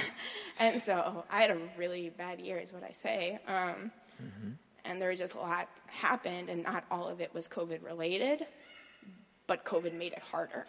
[0.61, 3.41] and so I had a really bad year, is what I say.
[3.49, 3.91] Um,
[4.23, 4.51] mm-hmm.
[4.85, 8.47] And there was just a lot happened, and not all of it was COVID related,
[9.49, 10.65] but COVID made it harder.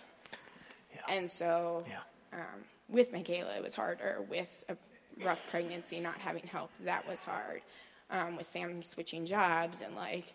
[0.92, 1.18] Yeah.
[1.18, 2.40] And so yeah.
[2.40, 4.26] um, with Michaela, it was harder.
[4.28, 4.78] With a
[5.24, 7.62] rough pregnancy, not having help, that was hard.
[8.10, 10.34] Um, with Sam switching jobs and like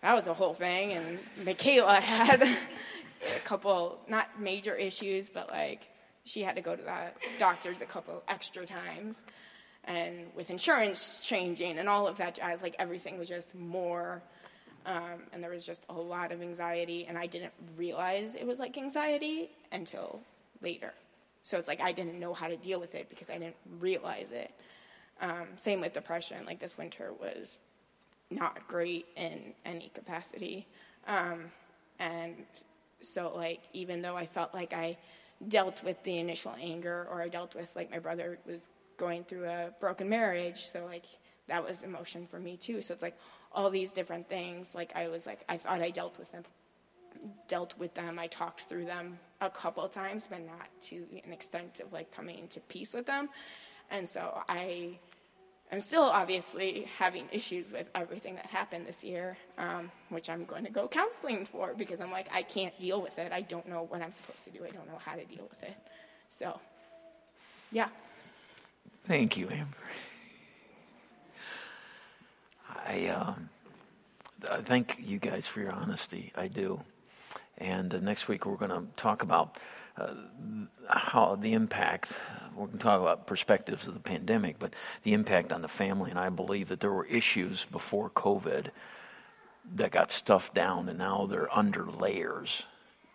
[0.00, 0.92] that was a whole thing.
[0.92, 5.88] And Michaela had a couple, not major issues, but like
[6.24, 9.22] she had to go to the doctors a couple extra times.
[9.84, 14.22] And with insurance changing and all of that jazz, like everything was just more.
[14.86, 18.58] Um, and there was just a lot of anxiety, and I didn't realize it was
[18.58, 20.20] like anxiety until
[20.60, 20.92] later.
[21.42, 24.32] So it's like I didn't know how to deal with it because I didn't realize
[24.32, 24.50] it.
[25.20, 26.44] Um, same with depression.
[26.46, 27.58] Like this winter was
[28.30, 30.66] not great in any capacity.
[31.06, 31.44] Um,
[31.98, 32.34] and
[33.00, 34.96] so, like, even though I felt like I
[35.48, 39.46] dealt with the initial anger or I dealt with like my brother was going through
[39.46, 41.06] a broken marriage, so like
[41.48, 42.82] that was emotion for me too.
[42.82, 43.18] So it's like
[43.52, 44.74] all these different things.
[44.74, 46.44] Like I was like I thought I dealt with them,
[47.48, 48.18] dealt with them.
[48.18, 52.38] I talked through them a couple times, but not to an extent of like coming
[52.38, 53.28] into peace with them.
[53.90, 54.98] And so I
[55.72, 60.66] I'm still obviously having issues with everything that happened this year, um, which I'm going
[60.66, 63.32] to go counseling for because I'm like, I can't deal with it.
[63.32, 64.58] I don't know what I'm supposed to do.
[64.66, 65.74] I don't know how to deal with it.
[66.28, 66.60] So,
[67.72, 67.88] yeah.
[69.06, 69.76] Thank you, Amber.
[72.86, 73.48] I, um,
[74.50, 76.32] I thank you guys for your honesty.
[76.36, 76.82] I do.
[77.56, 79.56] And uh, next week we're going to talk about
[79.96, 80.14] uh,
[80.88, 82.12] how the impact,
[82.54, 86.10] we're going to talk about perspectives of the pandemic, but the impact on the family.
[86.10, 88.70] And I believe that there were issues before COVID
[89.74, 92.64] that got stuffed down and now they're under layers.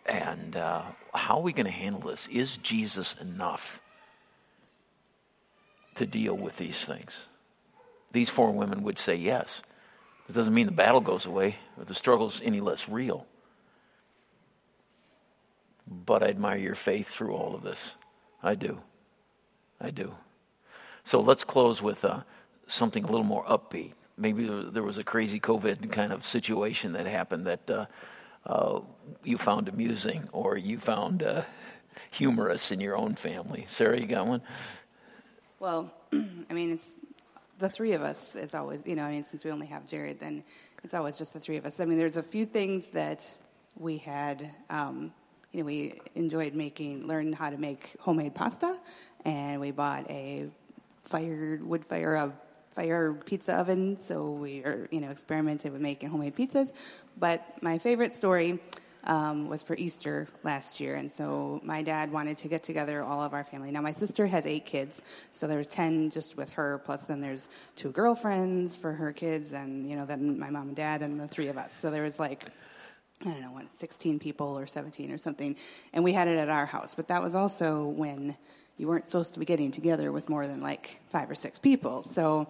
[0.06, 2.26] And uh, how are we going to handle this?
[2.28, 3.82] Is Jesus enough
[5.96, 7.26] to deal with these things?
[8.12, 9.60] These four women would say yes.
[10.28, 13.26] It doesn't mean the battle goes away or the struggle's any less real.
[16.08, 17.92] But I admire your faith through all of this.
[18.42, 18.80] I do.
[19.78, 20.14] I do.
[21.04, 22.22] So let's close with uh,
[22.66, 23.92] something a little more upbeat.
[24.16, 27.86] Maybe there was a crazy COVID kind of situation that happened that uh,
[28.46, 28.80] uh,
[29.22, 31.42] you found amusing or you found uh,
[32.10, 33.66] humorous in your own family.
[33.68, 34.40] Sarah, you got one?
[35.60, 36.92] Well, I mean, it's
[37.58, 38.34] the three of us.
[38.34, 40.42] It's always, you know, I mean, since we only have Jared, then
[40.82, 41.80] it's always just the three of us.
[41.80, 43.28] I mean, there's a few things that
[43.76, 44.50] we had.
[44.70, 45.12] Um,
[45.52, 48.76] you know, we enjoyed making, learned how to make homemade pasta,
[49.24, 50.48] and we bought a
[51.02, 52.32] fired wood fire a
[52.72, 53.98] fire pizza oven.
[53.98, 56.72] So we, are, you know, experimented with making homemade pizzas.
[57.16, 58.60] But my favorite story
[59.04, 63.22] um, was for Easter last year, and so my dad wanted to get together all
[63.22, 63.70] of our family.
[63.70, 65.00] Now my sister has eight kids,
[65.32, 69.88] so there's ten just with her, plus then there's two girlfriends for her kids, and
[69.88, 71.72] you know then my mom and dad and the three of us.
[71.72, 72.44] So there was like
[73.24, 75.56] I don't know, what, 16 people or 17 or something.
[75.92, 76.94] And we had it at our house.
[76.94, 78.36] But that was also when
[78.76, 82.04] you weren't supposed to be getting together with more than like five or six people.
[82.04, 82.46] So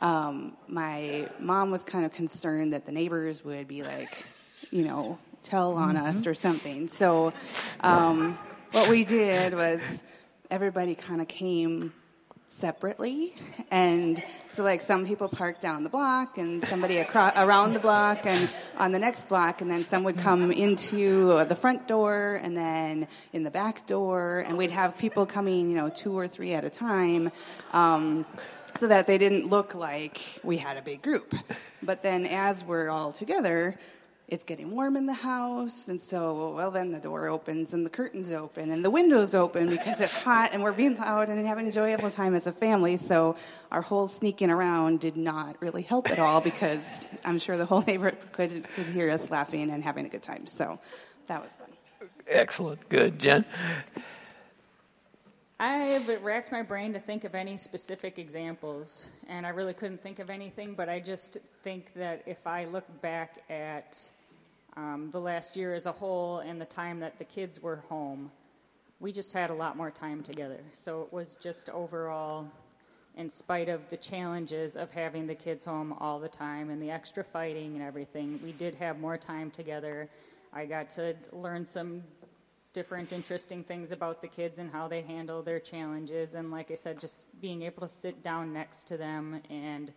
[0.00, 4.26] um, my mom was kind of concerned that the neighbors would be like,
[4.70, 6.06] you know, tell on mm-hmm.
[6.06, 6.88] us or something.
[6.88, 7.32] So
[7.80, 8.38] um,
[8.70, 9.80] what we did was
[10.50, 11.92] everybody kind of came
[12.48, 13.34] separately.
[13.70, 14.22] And
[14.52, 18.50] so, like, some people parked down the block and somebody across, around the block and
[18.76, 23.06] on the next block, and then some would come into the front door and then
[23.32, 26.64] in the back door, and we'd have people coming, you know, two or three at
[26.64, 27.30] a time.
[27.72, 28.26] Um,
[28.76, 31.34] so that they didn't look like we had a big group.
[31.82, 33.76] But then as we're all together,
[34.28, 37.90] it's getting warm in the house, and so, well, then the door opens and the
[37.90, 41.64] curtains open and the windows open because it's hot and we're being loud and having
[41.64, 42.98] a enjoyable time as a family.
[42.98, 43.36] So
[43.72, 47.82] our whole sneaking around did not really help at all because I'm sure the whole
[47.82, 50.46] neighborhood could, could hear us laughing and having a good time.
[50.46, 50.78] So
[51.26, 52.08] that was fun.
[52.26, 52.86] Excellent.
[52.90, 53.18] Good.
[53.18, 53.46] Jen?
[55.58, 60.18] I've racked my brain to think of any specific examples, and I really couldn't think
[60.18, 64.08] of anything, but I just think that if I look back at
[64.78, 68.30] um, the last year as a whole and the time that the kids were home,
[69.00, 70.60] we just had a lot more time together.
[70.72, 72.46] So it was just overall,
[73.16, 76.92] in spite of the challenges of having the kids home all the time and the
[76.92, 80.08] extra fighting and everything, we did have more time together.
[80.52, 82.04] I got to learn some
[82.72, 86.36] different interesting things about the kids and how they handle their challenges.
[86.36, 89.92] And like I said, just being able to sit down next to them and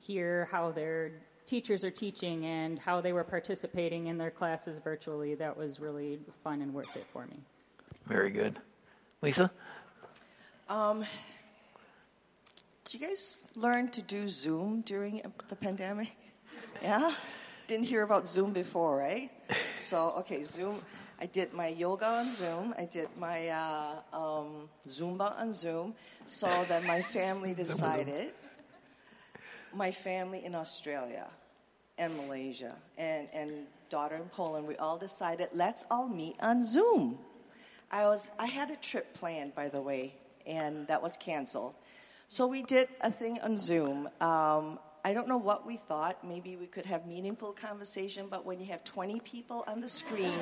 [0.00, 1.12] hear how they're
[1.46, 5.34] teachers are teaching and how they were participating in their classes virtually.
[5.34, 7.38] That was really fun and worth it for me.
[8.06, 8.58] Very good.
[9.22, 9.50] Lisa?
[10.68, 11.04] Um,
[12.84, 16.08] did you guys learn to do Zoom during the pandemic?
[16.82, 17.12] Yeah?
[17.66, 19.30] Didn't hear about Zoom before, right?
[19.78, 20.82] So, okay, Zoom.
[21.20, 22.74] I did my yoga on Zoom.
[22.76, 25.94] I did my uh, um, Zumba on Zoom.
[26.26, 28.32] So then my family decided
[29.74, 31.26] my family in Australia
[31.98, 37.18] and Malaysia and, and daughter in Poland, we all decided let's all meet on Zoom.
[37.90, 40.14] I was I had a trip planned, by the way,
[40.46, 41.74] and that was canceled.
[42.28, 44.08] So we did a thing on Zoom.
[44.20, 46.24] Um, I don't know what we thought.
[46.24, 50.32] Maybe we could have meaningful conversation, but when you have 20 people on the screen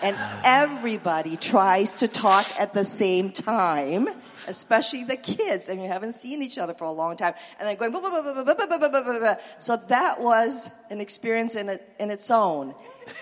[0.00, 4.08] and everybody tries to talk at the same time,
[4.46, 7.74] especially the kids, and you haven't seen each other for a long time, and then
[7.74, 12.76] going, blah, blah, blah, so that was an experience in, it, in its own.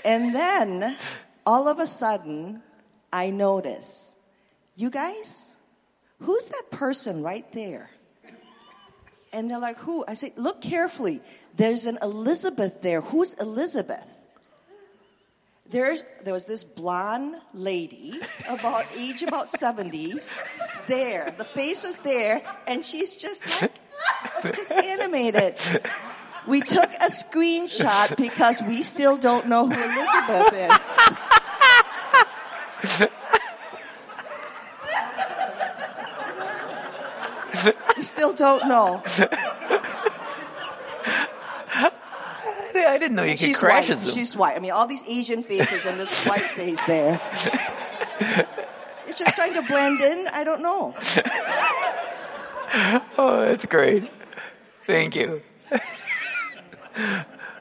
[0.04, 0.96] And then
[1.46, 2.62] all of a sudden,
[3.10, 4.14] I notice,
[4.76, 5.46] you guys,
[6.20, 7.88] who's that person right there?
[9.34, 10.04] And they're like, who?
[10.06, 11.20] I say, look carefully.
[11.56, 13.00] There's an Elizabeth there.
[13.00, 14.08] Who's Elizabeth?
[15.68, 20.20] There's, there was this blonde lady, about age about 70,
[20.86, 21.34] there.
[21.36, 23.72] The face was there, and she's just like,
[24.54, 25.56] just animated.
[26.46, 30.52] We took a screenshot because we still don't know who Elizabeth
[33.00, 33.08] is.
[37.96, 39.02] we still don't know.
[42.76, 43.98] I didn't know you could she's crash white.
[43.98, 44.14] Zoom.
[44.14, 44.56] She's white.
[44.56, 47.20] I mean, all these Asian faces and this white face there.
[49.06, 50.28] It's just trying to blend in.
[50.32, 50.94] I don't know.
[53.16, 54.10] Oh, that's great.
[54.86, 55.42] Thank you.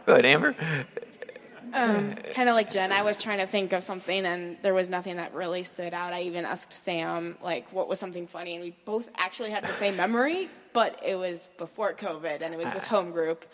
[0.06, 0.56] Go ahead, Amber.
[2.34, 5.18] kind of like Jen, I was trying to think of something, and there was nothing
[5.18, 6.14] that really stood out.
[6.14, 9.74] I even asked Sam, like, what was something funny, and we both actually had the
[9.74, 13.46] same memory, but it was before COVID, and it was with home group.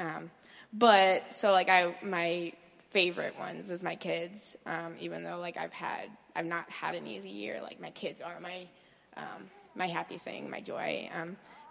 [0.00, 0.30] Um,
[0.72, 2.52] but so, like, I my
[2.90, 4.56] favorite ones is my kids.
[4.66, 7.60] Um, even though, like, I've had I've not had an easy year.
[7.62, 8.66] Like, my kids are my
[9.16, 11.08] um, my happy thing, my joy.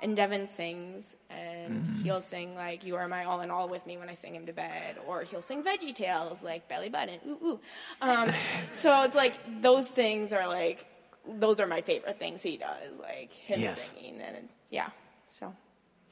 [0.01, 3.97] And Devin sings, and he'll sing like "You Are My All in All" with me
[3.97, 7.37] when I sing him to bed, or he'll sing Veggie Tales like "Belly Button." Ooh
[7.43, 7.59] ooh.
[8.01, 8.31] Um,
[8.71, 10.85] so it's like those things are like
[11.27, 13.81] those are my favorite things he does, like him Yes.
[13.93, 14.89] singing, and yeah.
[15.27, 15.53] So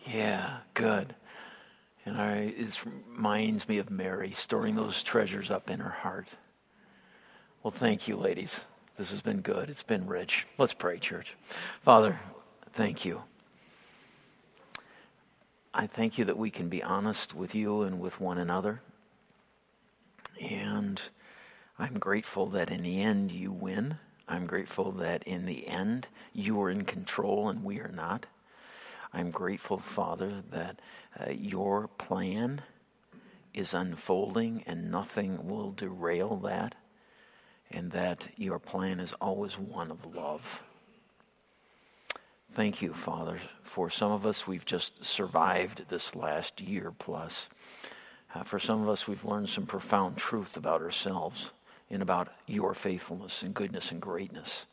[0.06, 1.16] Yeah, good.
[2.06, 6.36] And I, it reminds me of Mary storing those treasures up in her heart.
[7.64, 8.62] Well, thank you, ladies.
[8.98, 9.70] This has been good.
[9.70, 10.48] It's been rich.
[10.58, 11.36] Let's pray, church.
[11.82, 12.20] Father,
[12.72, 13.24] thank you.
[15.74, 18.82] I thank you that we can be honest with you and with one another.
[20.42, 21.02] And
[21.78, 23.98] I'm grateful that in the end you win.
[24.28, 28.26] I'm grateful that in the end you are in control and we are not.
[29.14, 30.80] I'm grateful, Father, that
[31.20, 32.62] uh, your plan
[33.54, 36.76] is unfolding and nothing will derail that,
[37.72, 40.62] and that your plan is always one of love.
[42.58, 43.40] Thank you, Father.
[43.62, 47.46] For some of us, we've just survived this last year plus.
[48.34, 51.52] Uh, for some of us, we've learned some profound truth about ourselves
[51.92, 54.66] and about your faithfulness and goodness and greatness.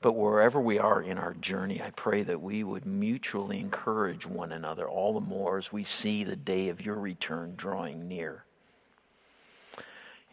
[0.00, 4.52] But wherever we are in our journey, I pray that we would mutually encourage one
[4.52, 8.44] another all the more as we see the day of your return drawing near.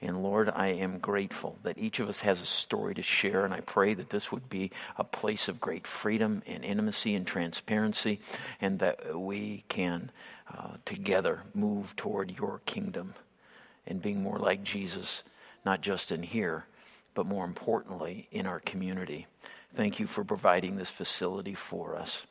[0.01, 3.53] And Lord, I am grateful that each of us has a story to share, and
[3.53, 8.21] I pray that this would be a place of great freedom and intimacy and transparency,
[8.61, 10.11] and that we can
[10.57, 13.13] uh, together move toward your kingdom
[13.85, 15.23] and being more like Jesus,
[15.65, 16.65] not just in here,
[17.13, 19.27] but more importantly, in our community.
[19.75, 22.25] Thank you for providing this facility for us.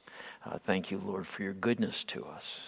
[0.44, 2.60] Uh, thank you, Lord, for your goodness to us.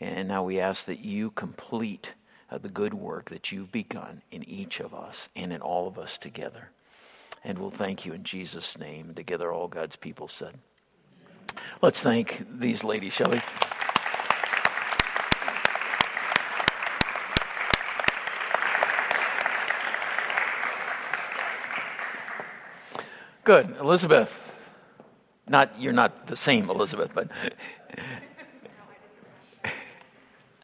[0.00, 2.14] And now we ask that you complete
[2.50, 5.98] uh, the good work that you've begun in each of us and in all of
[5.98, 6.70] us together.
[7.44, 9.14] And we'll thank you in Jesus' name.
[9.14, 10.54] Together, all God's people said.
[11.80, 13.40] Let's thank these ladies, shall we?
[23.44, 23.76] Good.
[23.78, 24.42] Elizabeth.
[25.48, 27.30] Not you're not the same Elizabeth, but